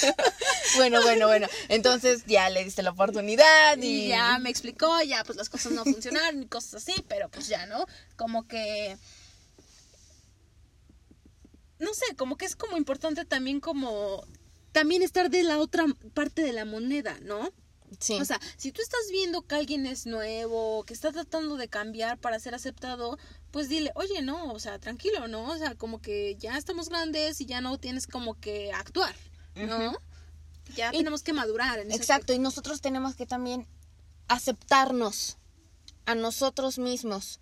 [0.77, 1.47] Bueno, bueno, bueno.
[1.69, 5.73] Entonces ya le diste la oportunidad y, Y ya me explicó, ya pues las cosas
[5.73, 7.85] no funcionaron y cosas así, pero pues ya, ¿no?
[8.17, 8.97] Como que...
[11.79, 14.25] No sé, como que es como importante también como...
[14.73, 17.53] También estar de la otra parte de la moneda, ¿no?
[17.99, 18.21] Sí.
[18.21, 22.19] O sea, si tú estás viendo que alguien es nuevo, que está tratando de cambiar
[22.19, 23.19] para ser aceptado,
[23.51, 25.51] pues dile, oye, no, o sea, tranquilo, ¿no?
[25.51, 29.15] O sea, como que ya estamos grandes y ya no tienes como que actuar,
[29.55, 29.97] ¿no?
[30.77, 33.67] Ya Y- tenemos que madurar en ese Exacto, y nosotros tenemos que también
[34.29, 35.39] aceptarnos
[36.07, 37.41] a nosotros mismos.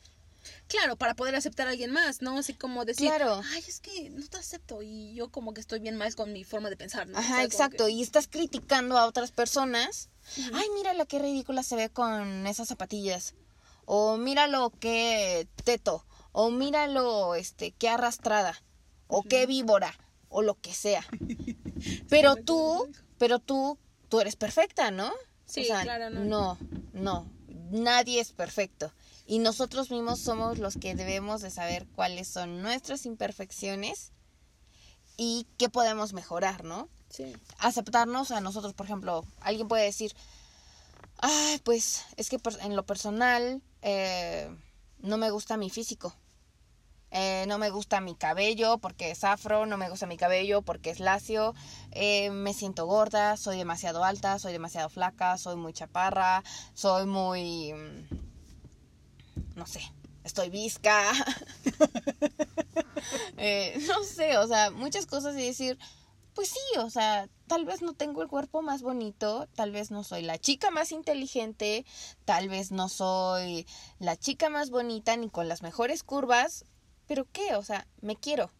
[0.68, 2.38] Claro, para poder aceptar a alguien más, ¿no?
[2.38, 3.40] Así como decir, Claro.
[3.52, 6.44] ay, es que no te acepto y yo como que estoy bien mal con mi
[6.44, 7.16] forma de pensar, ¿no?
[7.16, 7.86] O Ajá, sea, exacto.
[7.86, 10.08] que- Y estás criticando a otras personas.
[10.52, 13.34] Ay, mírala qué ridícula se ve con esas zapatillas.
[13.84, 16.04] O míralo qué teto.
[16.32, 18.60] O míralo este qué arrastrada.
[19.06, 19.96] O qué víbora.
[20.28, 21.06] O lo que sea.
[22.08, 23.78] Pero tú, pero tú,
[24.08, 25.12] tú eres perfecta, ¿no?
[25.46, 26.24] Sí, O sea, claro, no.
[26.24, 26.58] No,
[26.92, 27.30] no.
[27.70, 28.92] Nadie es perfecto.
[29.26, 34.12] Y nosotros mismos somos los que debemos de saber cuáles son nuestras imperfecciones
[35.16, 36.88] y qué podemos mejorar, ¿no?
[37.08, 37.34] Sí.
[37.58, 40.14] aceptarnos a nosotros, por ejemplo, alguien puede decir,
[41.18, 44.54] ay, pues es que en lo personal eh,
[44.98, 46.14] no me gusta mi físico.
[47.12, 50.90] Eh, no me gusta mi cabello porque es afro, no me gusta mi cabello porque
[50.90, 51.54] es lacio,
[51.92, 56.42] eh, me siento gorda, soy demasiado alta, soy demasiado flaca, soy muy chaparra,
[56.74, 57.72] soy muy...
[59.36, 59.80] mm, no sé,
[60.24, 61.12] estoy visca.
[63.36, 65.78] Eh, no sé, o sea, muchas cosas y decir,
[66.34, 70.02] pues sí, o sea, tal vez no tengo el cuerpo más bonito, tal vez no
[70.04, 71.84] soy la chica más inteligente,
[72.24, 73.66] tal vez no soy
[73.98, 76.64] la chica más bonita ni con las mejores curvas,
[77.06, 77.54] pero ¿qué?
[77.54, 78.50] O sea, me quiero.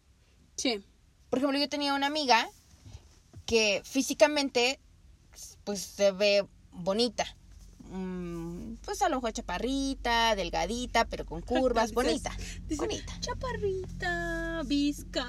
[0.55, 0.83] Sí.
[1.29, 2.47] Por ejemplo, yo tenía una amiga
[3.45, 4.79] que físicamente
[5.63, 7.25] pues se ve bonita.
[8.87, 12.31] Pues a lo mejor chaparrita, delgadita, pero con curvas, Dices- bonita.
[12.69, 13.19] dice, bonita.
[13.19, 15.27] Chaparrita, visca.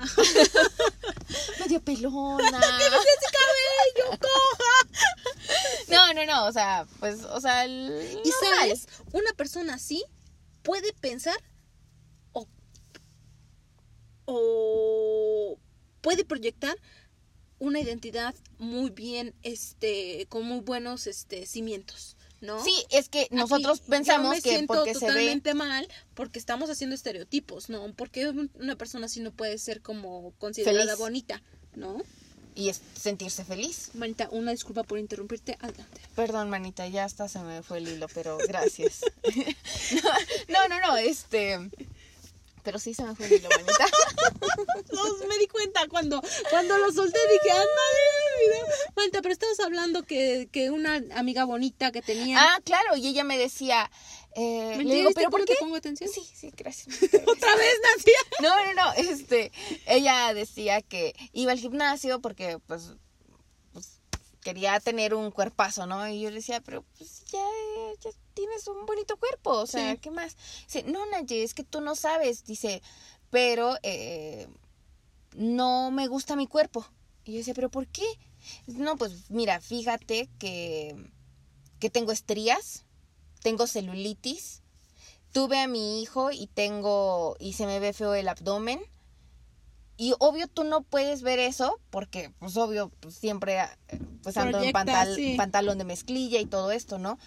[1.61, 2.61] Medio pelona.
[5.89, 10.05] No, no, no, o sea, pues, o sea, el- Y sabes, una persona así
[10.63, 11.37] puede pensar
[12.33, 12.47] o,
[14.27, 15.59] o
[16.03, 16.77] puede proyectar
[17.59, 22.63] una identidad muy bien, este, con muy buenos este, cimientos, ¿no?
[22.65, 25.89] Sí, es que nosotros Aquí yo pensamos me que siento porque se ve totalmente mal
[26.15, 27.93] porque estamos haciendo estereotipos, ¿no?
[27.95, 30.99] Porque un- una persona así no puede ser como considerada Feliz.
[30.99, 31.43] bonita,
[31.75, 32.03] ¿no?
[32.55, 33.91] y es sentirse feliz.
[33.95, 36.01] Manita, una disculpa por interrumpirte, adelante.
[36.17, 39.03] Perdón, manita, ya hasta se me fue el hilo, pero gracias.
[40.49, 41.57] no, no, no, este.
[42.69, 43.87] Pero sí se me fue hilo, manita.
[44.93, 48.03] No, me di cuenta cuando, cuando lo solté, dije, ándale,
[48.43, 48.75] mira.
[48.95, 52.37] Manita, pero estamos hablando que, que una amiga bonita que tenía.
[52.39, 53.91] Ah, claro, y ella me decía.
[54.35, 55.11] Eh, ¿Me le digo?
[55.15, 55.55] ¿pero por qué?
[55.55, 56.11] te pongo atención?
[56.13, 56.95] Sí, sí, gracias.
[57.27, 58.13] Otra vez, Nancy.
[58.43, 59.51] No, no, no, este,
[59.87, 62.93] ella decía que iba al gimnasio porque, pues,
[64.49, 66.09] quería tener un cuerpazo, ¿no?
[66.09, 67.45] Y yo le decía, pero, pues, ya,
[68.01, 69.99] ya tienes un bonito cuerpo, o sea, Sí.
[69.99, 70.37] ¿qué más?
[70.65, 72.81] Dice, no, Naye, es que tú no sabes, dice,
[73.29, 74.49] pero, eh,
[75.37, 76.87] no me gusta mi cuerpo.
[77.25, 78.07] Y yo decía, ¿pero por qué?
[78.67, 80.97] No, pues, mira, fíjate que,
[81.79, 82.87] que tengo estrías,
[83.43, 84.63] tengo celulitis,
[85.33, 88.81] tuve a mi hijo y tengo y se me ve feo el abdomen
[89.99, 94.59] y obvio tú no puedes ver eso porque pues obvio pues, siempre eh, pues ando
[94.63, 95.35] en Proyectas, pantal- sí.
[95.37, 97.19] pantalón de mezclilla y todo esto no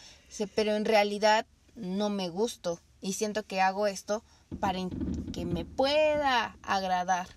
[0.55, 4.23] pero en realidad no me gusto y siento que hago esto
[4.59, 4.79] para
[5.33, 7.27] que me pueda agradar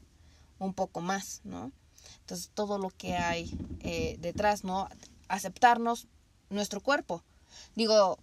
[0.59, 1.73] un poco más no
[2.21, 4.89] entonces todo lo que hay eh, detrás no
[5.29, 6.07] aceptarnos
[6.49, 7.25] nuestro cuerpo
[7.75, 8.19] digo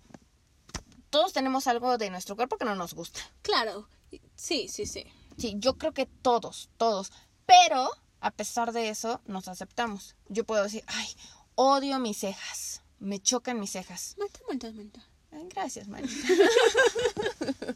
[1.09, 3.19] todos tenemos algo de nuestro cuerpo que no nos gusta.
[3.41, 3.89] Claro,
[4.35, 5.05] sí, sí, sí.
[5.41, 7.11] Sí, yo creo que todos, todos.
[7.47, 10.15] Pero, a pesar de eso, nos aceptamos.
[10.29, 11.07] Yo puedo decir, ay,
[11.55, 12.83] odio mis cejas.
[12.99, 14.15] Me chocan mis cejas.
[14.19, 15.03] Manita, manita, manita.
[15.31, 16.13] Ay, gracias, Marita.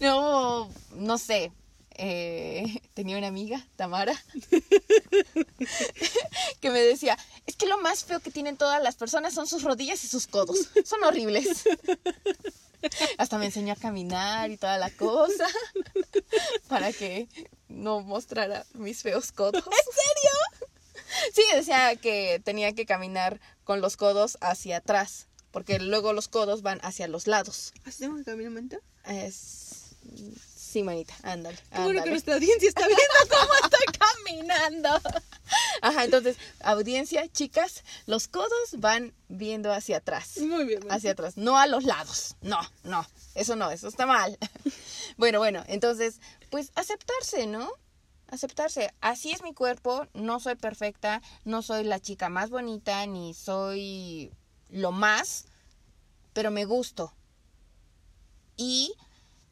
[0.00, 1.50] no, no sé.
[1.96, 4.14] Eh, tenía una amiga, Tamara,
[6.60, 9.62] que me decía, es que lo más feo que tienen todas las personas son sus
[9.62, 10.70] rodillas y sus codos.
[10.84, 11.64] Son horribles.
[13.18, 15.46] Hasta me enseñó a caminar y toda la cosa
[16.68, 17.28] para que
[17.68, 19.64] no mostrara mis feos codos.
[19.64, 20.64] ¿En serio?
[21.32, 26.62] Sí, decía que tenía que caminar con los codos hacia atrás, porque luego los codos
[26.62, 27.72] van hacia los lados.
[27.84, 28.78] ¿Hacemos el camino, manita?
[29.06, 29.96] Es...
[30.74, 31.56] Sí, manita, ándale.
[31.76, 34.88] Bueno que nuestra audiencia está viendo cómo estoy caminando.
[35.80, 40.36] Ajá, entonces, audiencia, chicas, los codos van viendo hacia atrás.
[40.38, 42.34] Muy bien, hacia atrás, no a los lados.
[42.40, 43.06] No, no,
[43.36, 44.36] eso no, eso está mal.
[45.16, 46.18] Bueno, bueno, entonces,
[46.50, 47.70] pues aceptarse, ¿no?
[48.26, 48.92] Aceptarse.
[49.00, 54.32] Así es mi cuerpo, no soy perfecta, no soy la chica más bonita, ni soy
[54.70, 55.44] lo más,
[56.32, 57.14] pero me gusto.
[58.56, 58.96] Y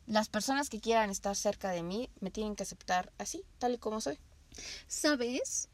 [0.07, 3.79] las personas que quieran estar cerca de mí me tienen que aceptar así, tal y
[3.79, 4.19] como soy.
[4.87, 5.69] ¿Sabes?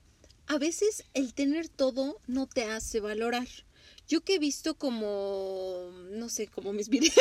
[0.46, 3.48] A veces el tener todo no te hace valorar.
[4.06, 7.12] Yo que he visto como, no sé, como mis videos.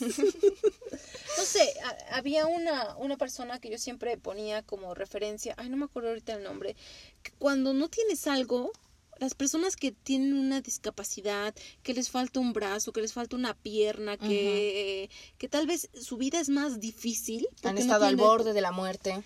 [0.00, 1.72] no sé,
[2.10, 6.34] había una, una persona que yo siempre ponía como referencia, ay, no me acuerdo ahorita
[6.34, 6.74] el nombre,
[7.22, 8.72] que cuando no tienes algo,
[9.18, 13.54] las personas que tienen una discapacidad, que les falta un brazo, que les falta una
[13.54, 17.46] pierna, que, que tal vez su vida es más difícil.
[17.62, 19.22] Han no estado al borde de la muerte.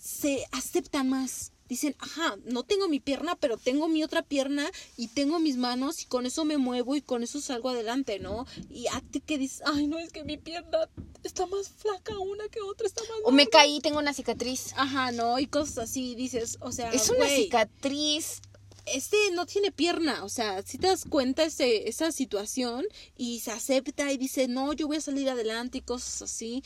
[0.00, 1.53] se aceptan más.
[1.68, 6.02] Dicen, ajá, no tengo mi pierna, pero tengo mi otra pierna y tengo mis manos
[6.02, 8.46] y con eso me muevo y con eso salgo adelante, ¿no?
[8.70, 10.90] Y a ti que dices, ay, no, es que mi pierna
[11.22, 13.12] está más flaca una que otra, está más...
[13.24, 13.58] O me gorda".
[13.58, 14.72] caí, tengo una cicatriz.
[14.76, 18.42] Ajá, no, y cosas así, dices, o sea, Es una cicatriz
[18.86, 22.84] este no tiene pierna, o sea, si te das cuenta ese, esa situación
[23.16, 26.62] y se acepta y dice, no, yo voy a salir adelante y cosas así.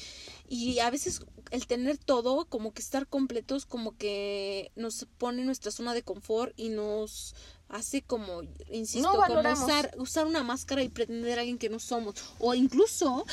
[0.49, 5.47] Y a veces el tener todo, como que estar completos, como que nos pone en
[5.47, 7.35] nuestra zona de confort y nos
[7.69, 11.79] hace como, insisto, No como usar, usar una máscara y pretender a alguien que no
[11.79, 12.15] somos.
[12.39, 13.27] O incluso,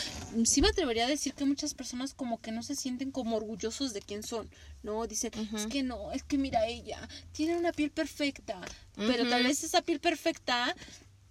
[0.45, 3.93] sí me atrevería a decir que muchas personas como que no se sienten como orgullosos
[3.93, 4.49] de quién son,
[4.83, 5.07] ¿no?
[5.07, 8.59] Dicen, es que no, es que mira ella, tiene una piel perfecta,
[8.95, 10.75] pero tal vez esa piel perfecta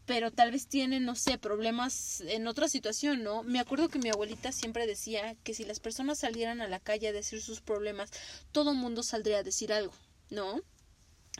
[0.07, 3.43] pero tal vez tiene, no sé, problemas en otra situación, ¿no?
[3.43, 7.09] Me acuerdo que mi abuelita siempre decía que si las personas salieran a la calle
[7.09, 8.11] a decir sus problemas,
[8.53, 9.95] todo mundo saldría a decir algo,
[10.31, 10.61] ¿no?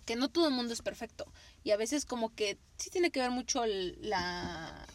[0.05, 1.27] Que no todo el mundo es perfecto.
[1.63, 4.87] Y a veces como que sí tiene que ver mucho la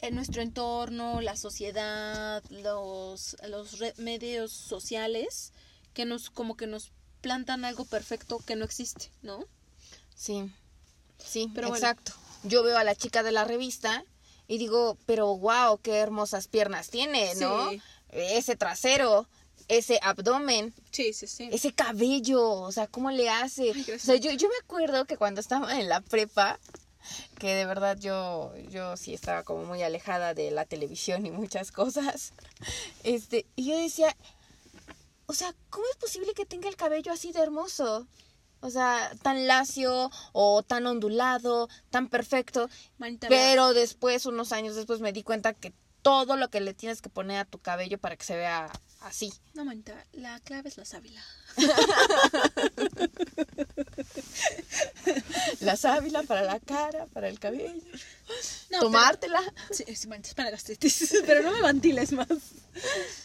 [0.00, 5.52] en nuestro entorno, la sociedad, los, los medios sociales,
[5.94, 9.44] que nos como que nos plantan algo perfecto que no existe, ¿no?
[10.14, 10.50] Sí,
[11.18, 11.84] sí, Pero bueno.
[11.84, 12.12] exacto.
[12.44, 14.04] Yo veo a la chica de la revista
[14.46, 17.70] y digo, pero wow, qué hermosas piernas tiene, ¿no?
[17.70, 17.82] Sí.
[18.10, 19.26] Ese trasero,
[19.68, 21.48] ese abdomen, Sí, sí, sí.
[21.52, 23.70] ese cabello, o sea, ¿cómo le hace?
[23.70, 26.58] o sea, yo, yo me acuerdo que cuando estaba en la prepa,
[27.38, 31.72] que de verdad yo, yo sí estaba como muy alejada de la televisión y muchas
[31.72, 32.32] cosas,
[33.04, 34.16] este, y yo decía,
[35.26, 38.06] o sea, ¿cómo es posible que tenga el cabello así de hermoso?
[38.60, 42.68] O sea, tan lacio o tan ondulado, tan perfecto.
[42.98, 43.28] Manita.
[43.28, 45.72] Pero después, unos años después, me di cuenta que
[46.06, 49.32] todo lo que le tienes que poner a tu cabello para que se vea así.
[49.54, 51.20] No, manita, la clave es la sábila.
[55.60, 57.72] La sábila para la cara, para el cabello.
[58.70, 59.40] No, Tomártela.
[59.40, 61.14] pero- sí, sí, manita, es para gastritis.
[61.26, 62.28] pero no me ventiles más.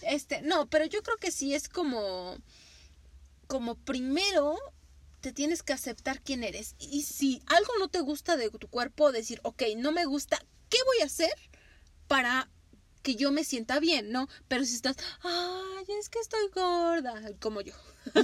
[0.01, 2.35] Este, no, pero yo creo que sí es como.
[3.47, 4.57] Como primero
[5.19, 6.75] te tienes que aceptar quién eres.
[6.79, 10.77] Y si algo no te gusta de tu cuerpo, decir, ok, no me gusta, ¿qué
[10.85, 11.33] voy a hacer
[12.07, 12.49] para
[13.01, 14.27] que yo me sienta bien, ¿no?
[14.47, 17.73] Pero si estás, ay, es que estoy gorda, como yo.
[18.13, 18.23] Tú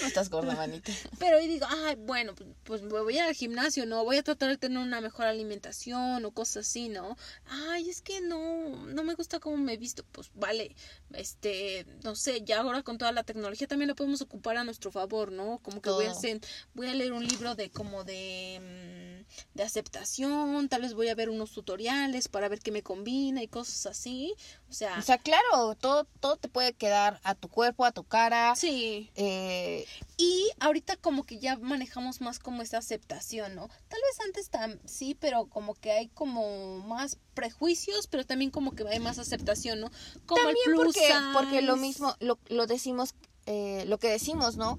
[0.00, 0.92] no estás gorda, manita.
[1.18, 4.04] Pero y digo, ay, bueno, pues, pues me voy al gimnasio, ¿no?
[4.04, 7.16] Voy a tratar de tener una mejor alimentación o cosas así, ¿no?
[7.46, 10.04] Ay, es que no, no me gusta cómo me he visto.
[10.10, 10.74] Pues vale,
[11.12, 14.90] este, no sé, ya ahora con toda la tecnología también la podemos ocupar a nuestro
[14.90, 15.58] favor, ¿no?
[15.58, 16.40] Como que voy a hacer,
[16.72, 21.14] voy a leer un libro de como de, mm, de aceptación, tal vez voy a
[21.14, 24.34] ver unos tutoriales para ver qué me combina y cosas así.
[24.68, 28.04] O sea, O sea, claro, todo, todo te puede quedar a tu cuerpo, a tu
[28.04, 28.54] cara.
[28.56, 29.10] sí.
[29.14, 33.68] Eh, Y ahorita como que ya manejamos más como esa aceptación, ¿no?
[33.68, 38.72] Tal vez antes tam sí, pero como que hay como más prejuicios, pero también como
[38.72, 39.90] que hay más aceptación, ¿no?
[40.26, 43.14] Como también el plus porque, porque lo mismo, lo, lo decimos,
[43.46, 44.76] eh, lo que decimos, ¿no?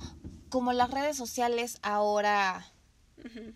[0.50, 2.70] Como las redes sociales ahora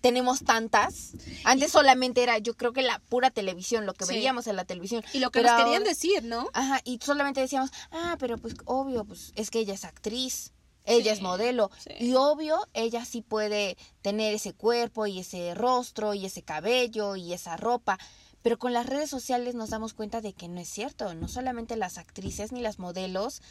[0.01, 1.11] Tenemos tantas.
[1.43, 4.13] Antes solamente era, yo creo que la pura televisión, lo que Sí.
[4.13, 5.03] veíamos en la televisión.
[5.13, 6.49] Y lo que Pero nos querían ahora- decir, ¿no?
[6.53, 10.51] Ajá, y solamente decíamos, ah, pero pues obvio, pues es que ella es actriz,
[10.85, 11.91] ella Sí, es modelo, sí.
[12.05, 17.31] y obvio, ella sí puede tener ese cuerpo y ese rostro y ese cabello y
[17.33, 17.97] esa ropa.
[18.41, 21.77] Pero con las redes sociales nos damos cuenta de que no es cierto, no solamente
[21.77, 23.41] las actrices ni las modelos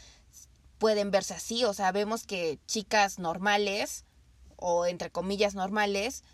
[0.79, 4.05] pueden verse así, o sea, vemos que chicas normales
[4.57, 6.25] o entre comillas normales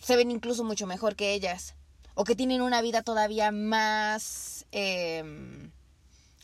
[0.00, 1.74] se ven incluso mucho mejor que ellas
[2.14, 5.70] o que tienen una vida todavía más em,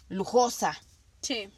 [0.09, 0.81] lujosa.
[1.23, 1.49] Sí.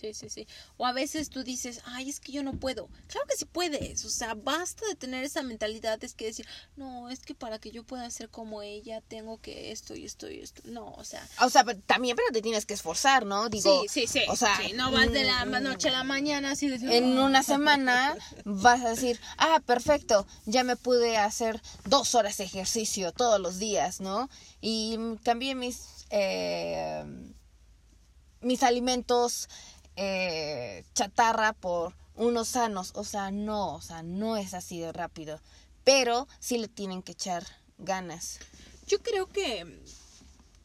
[0.00, 0.46] Sí, sí, sí.
[0.76, 2.88] O a veces tú dices, ay, es que yo no puedo.
[3.08, 4.04] Claro que sí puedes.
[4.04, 6.02] O sea, basta de tener esa mentalidad.
[6.04, 9.72] Es que decir, no, es que para que yo pueda ser como ella, tengo que
[9.72, 10.62] esto y esto y esto.
[10.66, 13.48] No, o sea, O sea, pero también, pero te tienes que esforzar, ¿no?
[13.48, 14.20] Digo, sí, sí, sí.
[14.28, 17.18] O sea, sí, no vas de la mm, noche a la mañana así de en
[17.18, 23.12] una semana vas a decir, ah, perfecto, ya me pude hacer dos horas de ejercicio
[23.12, 24.28] todos los días, ¿no?
[24.60, 27.04] Y cambié mis, eh,
[28.40, 29.48] mis alimentos
[29.96, 32.92] eh, chatarra por unos sanos.
[32.94, 35.40] O sea, no, o sea, no es así de rápido.
[35.84, 37.44] Pero sí le tienen que echar
[37.78, 38.38] ganas.
[38.86, 39.80] Yo creo que,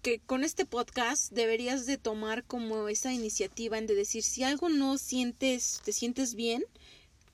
[0.02, 4.70] que con este podcast deberías de tomar como esa iniciativa en de decir, si algo
[4.70, 6.64] no sientes, te sientes bien,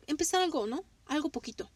[0.07, 0.83] empezar algo, ¿no?
[1.05, 1.69] Algo poquito.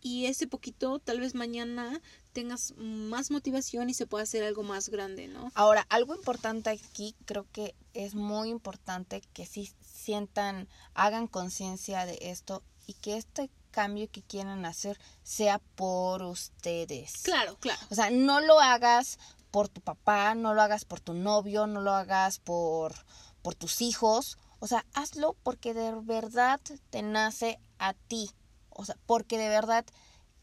[0.00, 2.00] Y ese poquito, tal vez mañana
[2.32, 5.50] tengas más motivación y se pueda hacer algo más grande, ¿no?
[5.54, 12.18] Ahora, algo importante aquí, creo que es muy importante que sí sientan, hagan conciencia de
[12.20, 17.22] esto y que este cambio que quieran hacer sea por ustedes.
[17.22, 17.80] Claro, claro.
[17.90, 19.18] O sea, no lo hagas
[19.50, 22.94] por tu papá, no lo hagas por tu novio, no lo hagas por,
[23.42, 24.38] por tus hijos.
[24.60, 28.30] O sea, hazlo porque de verdad te nace a ti.
[28.78, 29.84] O sea, porque de verdad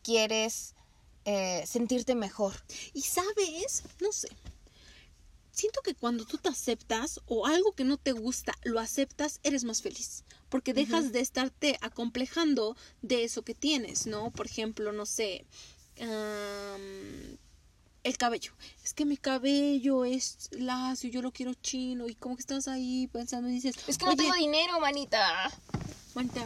[0.04, 0.76] quieres
[1.24, 2.54] eh, sentirte mejor.
[2.94, 4.28] Y sabes, no sé.
[5.52, 9.64] Siento que cuando tú te aceptas o algo que no te gusta lo aceptas, eres
[9.64, 10.26] más feliz.
[10.50, 14.32] Porque dejas de estarte acomplejando de eso que tienes, ¿no?
[14.32, 15.46] Por ejemplo, no sé.
[18.04, 18.52] el cabello.
[18.84, 22.08] Es que mi cabello es lacio, yo lo quiero chino.
[22.10, 23.76] Y como que estás ahí pensando y dices.
[23.88, 25.50] Es que no "Oye, tengo dinero, manita.
[26.14, 26.44] Manita,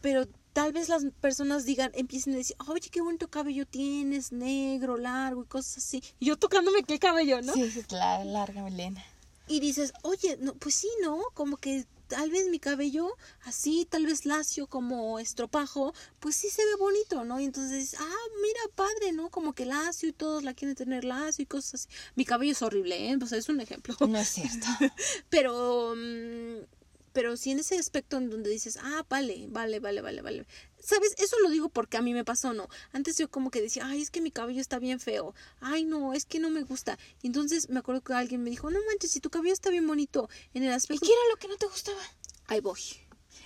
[0.00, 0.26] pero
[0.56, 5.42] tal vez las personas digan, empiecen a decir, oye, qué bonito cabello tienes, negro, largo
[5.42, 6.02] y cosas así.
[6.18, 7.52] Y yo tocándome el cabello, ¿no?
[7.52, 9.04] Sí, la larga melena.
[9.48, 11.20] Y dices, oye, no, pues sí, ¿no?
[11.34, 13.10] Como que tal vez mi cabello
[13.44, 17.38] así, tal vez lacio como estropajo, pues sí se ve bonito, ¿no?
[17.38, 19.28] Y entonces dices, ah, mira, padre, ¿no?
[19.28, 21.88] Como que lacio y todos la quieren tener lacio y cosas así.
[22.14, 23.18] Mi cabello es horrible, ¿eh?
[23.18, 23.94] Pues es un ejemplo.
[24.08, 24.66] No es cierto.
[25.28, 26.75] Pero, mm,
[27.16, 30.46] pero sí en ese aspecto en donde dices, ah, vale, vale, vale, vale, vale.
[30.78, 31.14] ¿Sabes?
[31.16, 32.68] Eso lo digo porque a mí me pasó, ¿no?
[32.92, 35.34] Antes yo como que decía, ay, es que mi cabello está bien feo.
[35.60, 36.98] Ay, no, es que no me gusta.
[37.22, 39.86] Y entonces me acuerdo que alguien me dijo, no manches, si tu cabello está bien
[39.86, 41.06] bonito en el ¿Y aspecto...
[41.06, 42.02] qué era lo que no te gustaba?
[42.48, 42.82] Ahí voy.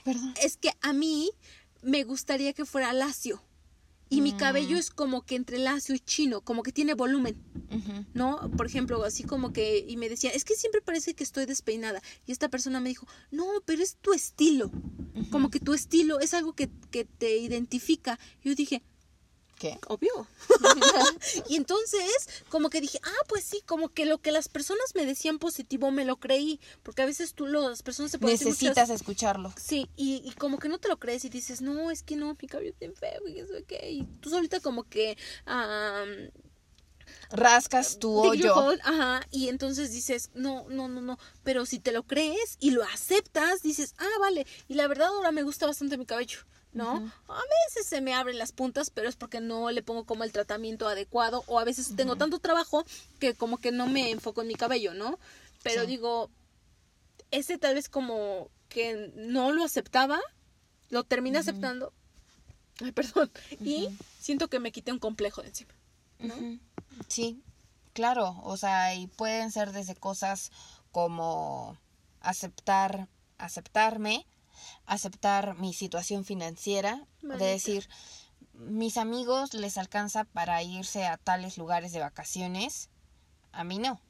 [0.03, 0.35] Perdón.
[0.43, 1.31] Es que a mí
[1.81, 3.41] me gustaría que fuera lacio.
[4.13, 4.37] Y mi Mm.
[4.37, 7.37] cabello es como que entre lacio y chino, como que tiene volumen.
[8.13, 8.51] ¿no?
[8.57, 12.03] Por ejemplo, así como que, y me decía, es que siempre parece que estoy despeinada.
[12.27, 14.71] Y esta persona me dijo, no, pero es tu estilo.
[15.31, 18.19] Como que tu estilo es algo que, que te identifica.
[18.43, 18.83] Yo dije,
[19.61, 19.79] ¿Qué?
[19.89, 20.27] obvio.
[21.51, 22.11] y entonces,
[22.49, 25.91] como que dije, ah, pues sí, como que lo que las personas me decían positivo
[25.91, 26.59] me lo creí.
[26.83, 29.53] Porque a veces tú, lo- las personas se pueden decir muchas- Necesitas escucharlo.
[29.63, 32.35] Sí, y, y como que no te lo crees y dices, no, es que no,
[32.41, 33.91] mi cabello está feo y eso, qué.
[33.91, 35.19] Y tú solita como que...
[37.31, 38.55] Rascas tu hoyo.
[38.55, 42.71] hole, ajá, y entonces dices, no, no, no, no, pero si te lo crees y
[42.71, 46.39] lo aceptas, dices, ah, vale, y la verdad ahora me gusta bastante mi cabello,
[46.73, 47.13] ¿no?
[47.29, 50.33] A veces se me abren las puntas, pero es porque no le pongo como el
[50.33, 52.85] tratamiento adecuado, o a veces tengo tanto trabajo
[53.19, 55.19] que como que no me enfoco en mi cabello, ¿no?
[55.63, 55.89] Pero Sí.
[55.89, 56.31] digo,
[57.31, 60.21] ese tal vez como que no lo aceptaba,
[60.91, 61.93] lo terminé aceptando,
[62.83, 63.31] ay, perdón,
[63.65, 63.89] y
[64.21, 65.75] siento que me quité un complejo de encima.
[66.21, 66.35] ¿no?
[67.09, 67.43] Sí,
[67.95, 70.53] claro, o sea, y pueden ser desde cosas
[70.93, 71.79] como
[72.21, 73.09] aceptar,
[73.39, 74.27] aceptarme,
[74.91, 77.45] aceptar mi situación financiera, Manita.
[77.45, 77.89] de decir,
[78.55, 82.91] mis amigos les alcanza para irse a tales lugares de vacaciones,
[83.53, 84.01] a mí no.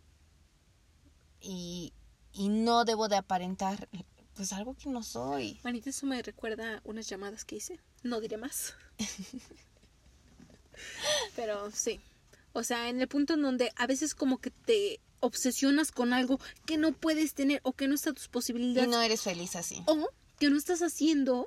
[1.40, 1.92] Y,
[2.32, 3.88] y no debo de aparentar,
[4.34, 5.60] pues algo que no soy.
[5.62, 7.78] Manita, eso me recuerda unas llamadas que hice.
[8.02, 8.74] No diré más.
[11.36, 12.00] Pero sí.
[12.52, 16.40] O sea, en el punto en donde a veces como que te obsesionas con algo
[16.64, 19.54] que no puedes tener o que no está a tus Y posibilidades no eres feliz
[19.56, 19.82] así.
[19.86, 20.08] o
[20.40, 21.46] que no estás haciendo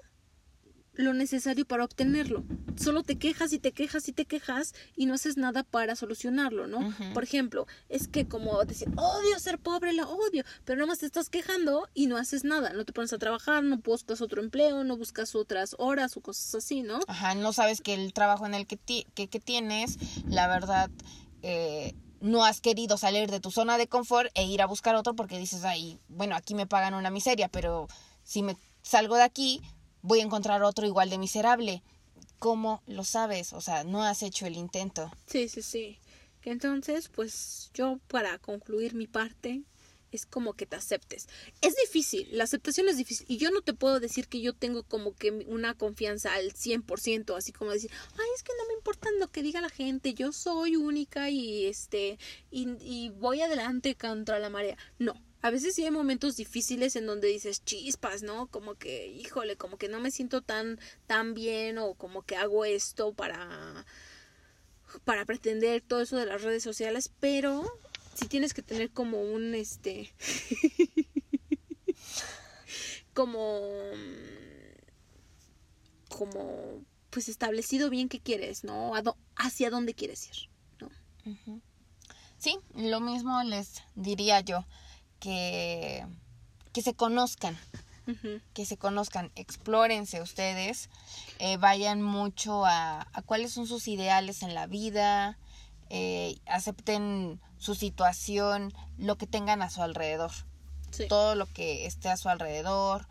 [0.93, 2.43] lo necesario para obtenerlo.
[2.77, 6.67] Solo te quejas y te quejas y te quejas y no haces nada para solucionarlo,
[6.67, 6.81] ¿no?
[7.15, 11.07] Por ejemplo, es que como decir, odio ser pobre, la odio, pero nada más te
[11.07, 14.83] estás quejando y no haces nada, no te pones a trabajar, no buscas otro empleo,
[14.83, 16.99] no buscas otras horas o cosas así, ¿no?
[17.07, 20.91] Ajá, no sabes que el trabajo en el que, ti- que, que tienes, la verdad,
[21.41, 25.15] eh, no has querido salir de tu zona de confort e ir a buscar otro
[25.15, 27.87] porque dices, ay, bueno, aquí me pagan una miseria, pero
[28.23, 29.61] si me salgo de aquí,
[30.03, 31.81] voy a encontrar otro igual de miserable.
[32.37, 33.53] ¿Cómo lo sabes?
[33.53, 35.11] O sea, no has hecho el intento.
[35.25, 35.97] Sí, sí, sí.
[36.43, 39.63] Entonces, pues yo para concluir mi parte
[40.11, 41.27] es como que te aceptes.
[41.61, 44.83] Es difícil, la aceptación es difícil y yo no te puedo decir que yo tengo
[44.83, 49.09] como que una confianza al 100%, así como decir, ay, es que no me importa
[49.19, 52.19] lo que diga la gente, yo soy única y este
[52.51, 54.77] y voy adelante contra la marea.
[54.99, 58.47] No, a veces sí hay momentos difíciles en donde dices chispas, ¿no?
[58.47, 62.63] Como que, híjole, como que no me siento tan tan bien o como que hago
[62.63, 63.85] esto para
[65.03, 67.69] para pretender todo eso de las redes sociales, pero
[68.13, 70.13] sí tienes que tener como un este
[73.13, 73.59] como
[76.07, 78.93] como pues establecido bien qué quieres, ¿no?
[79.35, 80.89] Hacia dónde quieres ir, ¿no?
[82.37, 84.65] Sí, lo mismo les diría yo,
[85.23, 86.05] que,
[86.73, 87.57] que se conozcan.
[88.53, 90.89] Que se conozcan, explórense ustedes,
[91.39, 95.37] eh, vayan mucho a, a cuáles son sus ideales en la vida,
[95.89, 100.31] eh, acepten su situación, lo que tengan a su alrededor,
[100.91, 101.07] Sí.
[101.07, 103.07] todo lo que esté a su alrededor.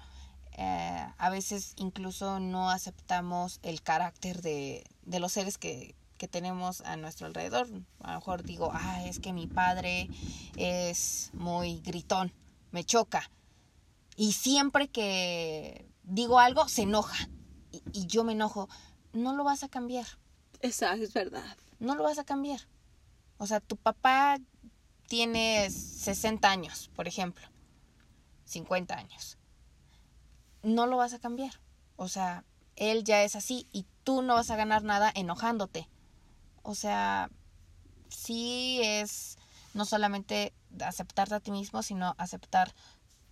[0.59, 6.83] eh, a veces incluso no aceptamos el carácter de, de los seres que, que tenemos
[6.83, 7.66] a nuestro alrededor.
[7.99, 10.09] A lo mejor digo, ah, es que mi padre
[10.57, 12.33] es muy gritón,
[12.70, 13.29] me choca.
[14.14, 17.29] Y siempre que digo algo, se enoja.
[17.73, 18.68] y, y yo me enojo,
[19.12, 20.07] no lo vas a cambiar.
[20.61, 21.57] Esa es verdad.
[21.81, 22.61] No lo vas a cambiar.
[23.39, 24.39] O sea, tu papá
[25.09, 27.49] tiene 60 años, por ejemplo.
[28.45, 29.39] 50 años.
[30.62, 31.61] No lo vas a cambiar.
[31.97, 32.45] O sea,
[32.77, 35.89] él ya es así y tú no vas a ganar nada enojándote.
[36.63, 37.31] O sea,
[38.09, 39.39] sí es
[39.75, 42.75] no solamente aceptarte a ti mismo, sino aceptar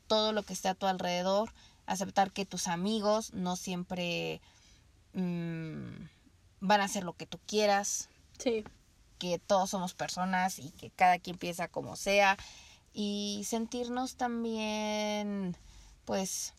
[0.07, 1.53] todo lo que está a tu alrededor,
[1.87, 4.41] aceptar que tus amigos no siempre
[5.13, 6.07] mm,
[6.61, 8.09] van a hacer lo que tú quieras,
[8.39, 8.65] Sí.
[9.19, 12.39] que todos somos personas y que cada quien piensa como sea
[12.95, 15.57] y sentirnos también
[16.07, 16.55] pues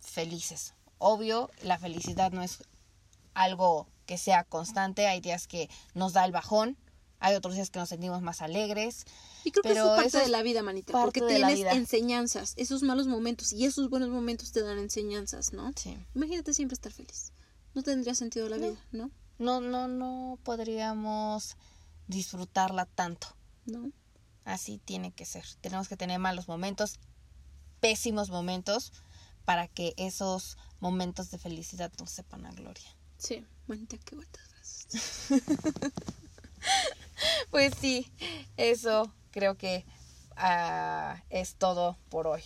[0.00, 0.74] felices.
[0.98, 2.64] Obvio, la felicidad no es
[3.34, 6.76] algo que sea constante, hay días que nos da el bajón,
[7.20, 9.04] hay otros días que nos sentimos más alegres.
[9.44, 10.92] Y creo que Pero eso es parte eso de la vida, manita.
[10.92, 15.72] Porque tienes enseñanzas, esos malos momentos y esos buenos momentos te dan enseñanzas, ¿no?
[15.76, 15.96] Sí.
[16.14, 17.32] Imagínate siempre estar feliz.
[17.74, 18.70] No tendría sentido la No.
[18.70, 19.10] vida, ¿no?
[19.38, 21.56] No, no, no podríamos
[22.08, 23.28] disfrutarla tanto.
[23.66, 23.90] ¿No?
[24.44, 25.44] Así tiene que ser.
[25.60, 26.98] Tenemos que tener malos momentos,
[27.80, 28.92] pésimos momentos,
[29.44, 32.96] para que esos momentos de felicidad nos sepan a gloria.
[33.22, 34.88] Sí, manita, qué vueltas.
[37.50, 38.10] Pues sí,
[38.56, 39.84] eso creo que
[40.36, 42.42] ah, es todo por hoy.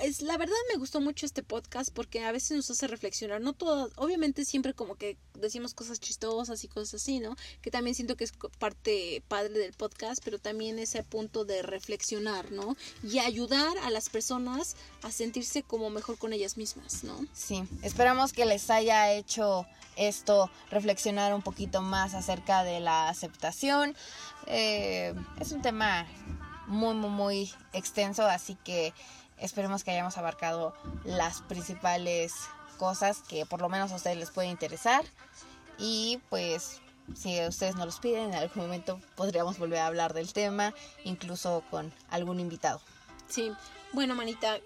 [0.00, 3.52] Es, la verdad me gustó mucho este podcast porque a veces nos hace reflexionar, no
[3.52, 7.36] todo, obviamente siempre como que decimos cosas chistosas y cosas así, ¿no?
[7.60, 12.50] Que también siento que es parte padre del podcast, pero también ese punto de reflexionar,
[12.52, 12.76] ¿no?
[13.02, 17.26] Y ayudar a las personas a sentirse como mejor con ellas mismas, ¿no?
[17.32, 19.66] Sí, esperamos que les haya hecho
[19.96, 23.94] esto reflexionar un poquito más acerca de la aceptación.
[24.46, 26.06] Eh, es un tema
[26.66, 28.94] muy, muy, muy extenso, así que
[29.42, 30.74] esperemos que hayamos abarcado
[31.04, 32.32] las principales
[32.78, 35.04] cosas que por lo menos a ustedes les pueden interesar.
[35.78, 36.80] Y pues
[37.14, 40.74] si ustedes nos los piden, en algún momento podríamos volver a hablar del tema,
[41.04, 42.80] incluso con algún invitado.
[43.28, 43.52] Sí,
[43.92, 44.58] bueno, manita,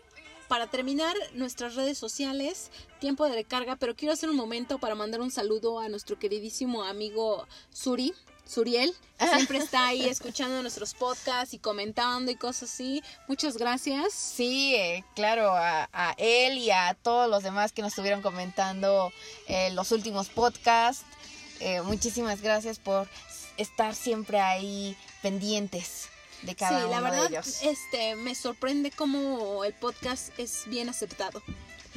[0.49, 2.70] para terminar, nuestras redes sociales,
[3.01, 6.85] tiempo de recarga, pero quiero hacer un momento para mandar un saludo a nuestro queridísimo
[6.85, 8.14] amigo Suri.
[8.47, 13.03] Suriel, siempre está ahí escuchando nuestros podcasts y comentando y cosas así.
[13.29, 14.13] Muchas gracias.
[14.13, 19.13] Sí, eh, claro, a, a él y a todos los demás que nos estuvieron comentando
[19.49, 21.05] eh, los últimos podcasts.
[21.61, 23.09] Eh, muchísimas gracias por
[23.57, 26.09] estar siempre ahí pendientes
[26.43, 27.63] de cada sí, uno la verdad, de ellos.
[27.63, 31.43] este, me sorprende cómo el podcast es bien aceptado.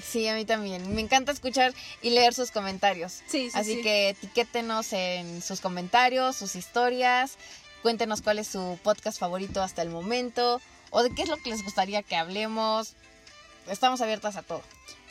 [0.03, 0.93] Sí, a mí también.
[0.95, 3.21] Me encanta escuchar y leer sus comentarios.
[3.27, 3.81] Sí, sí, Así sí.
[3.81, 7.37] que etiquétenos en sus comentarios, sus historias.
[7.81, 10.61] Cuéntenos cuál es su podcast favorito hasta el momento.
[10.89, 12.93] O de qué es lo que les gustaría que hablemos.
[13.67, 14.63] Estamos abiertas a todo.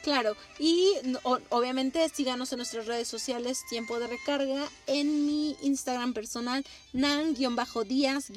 [0.03, 0.93] Claro, y
[1.25, 8.31] o- obviamente síganos en nuestras redes sociales, tiempo de recarga, en mi Instagram personal, nan-díaz-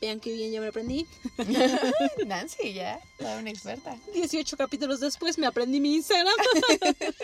[0.00, 1.06] vean que bien ya me aprendí.
[2.26, 3.96] Nancy, ya, toda una experta.
[4.14, 6.34] 18 capítulos después me aprendí mi Instagram.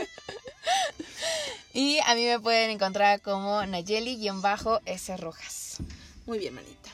[1.75, 5.79] Y a mí me pueden encontrar como Nayeli-S Rojas.
[6.27, 6.91] Muy bien, manita.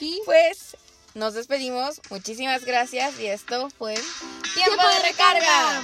[0.00, 0.76] Y Pues
[1.14, 2.00] nos despedimos.
[2.10, 3.18] Muchísimas gracias.
[3.20, 3.94] Y esto fue
[4.54, 5.82] ¡Tiempo de recarga!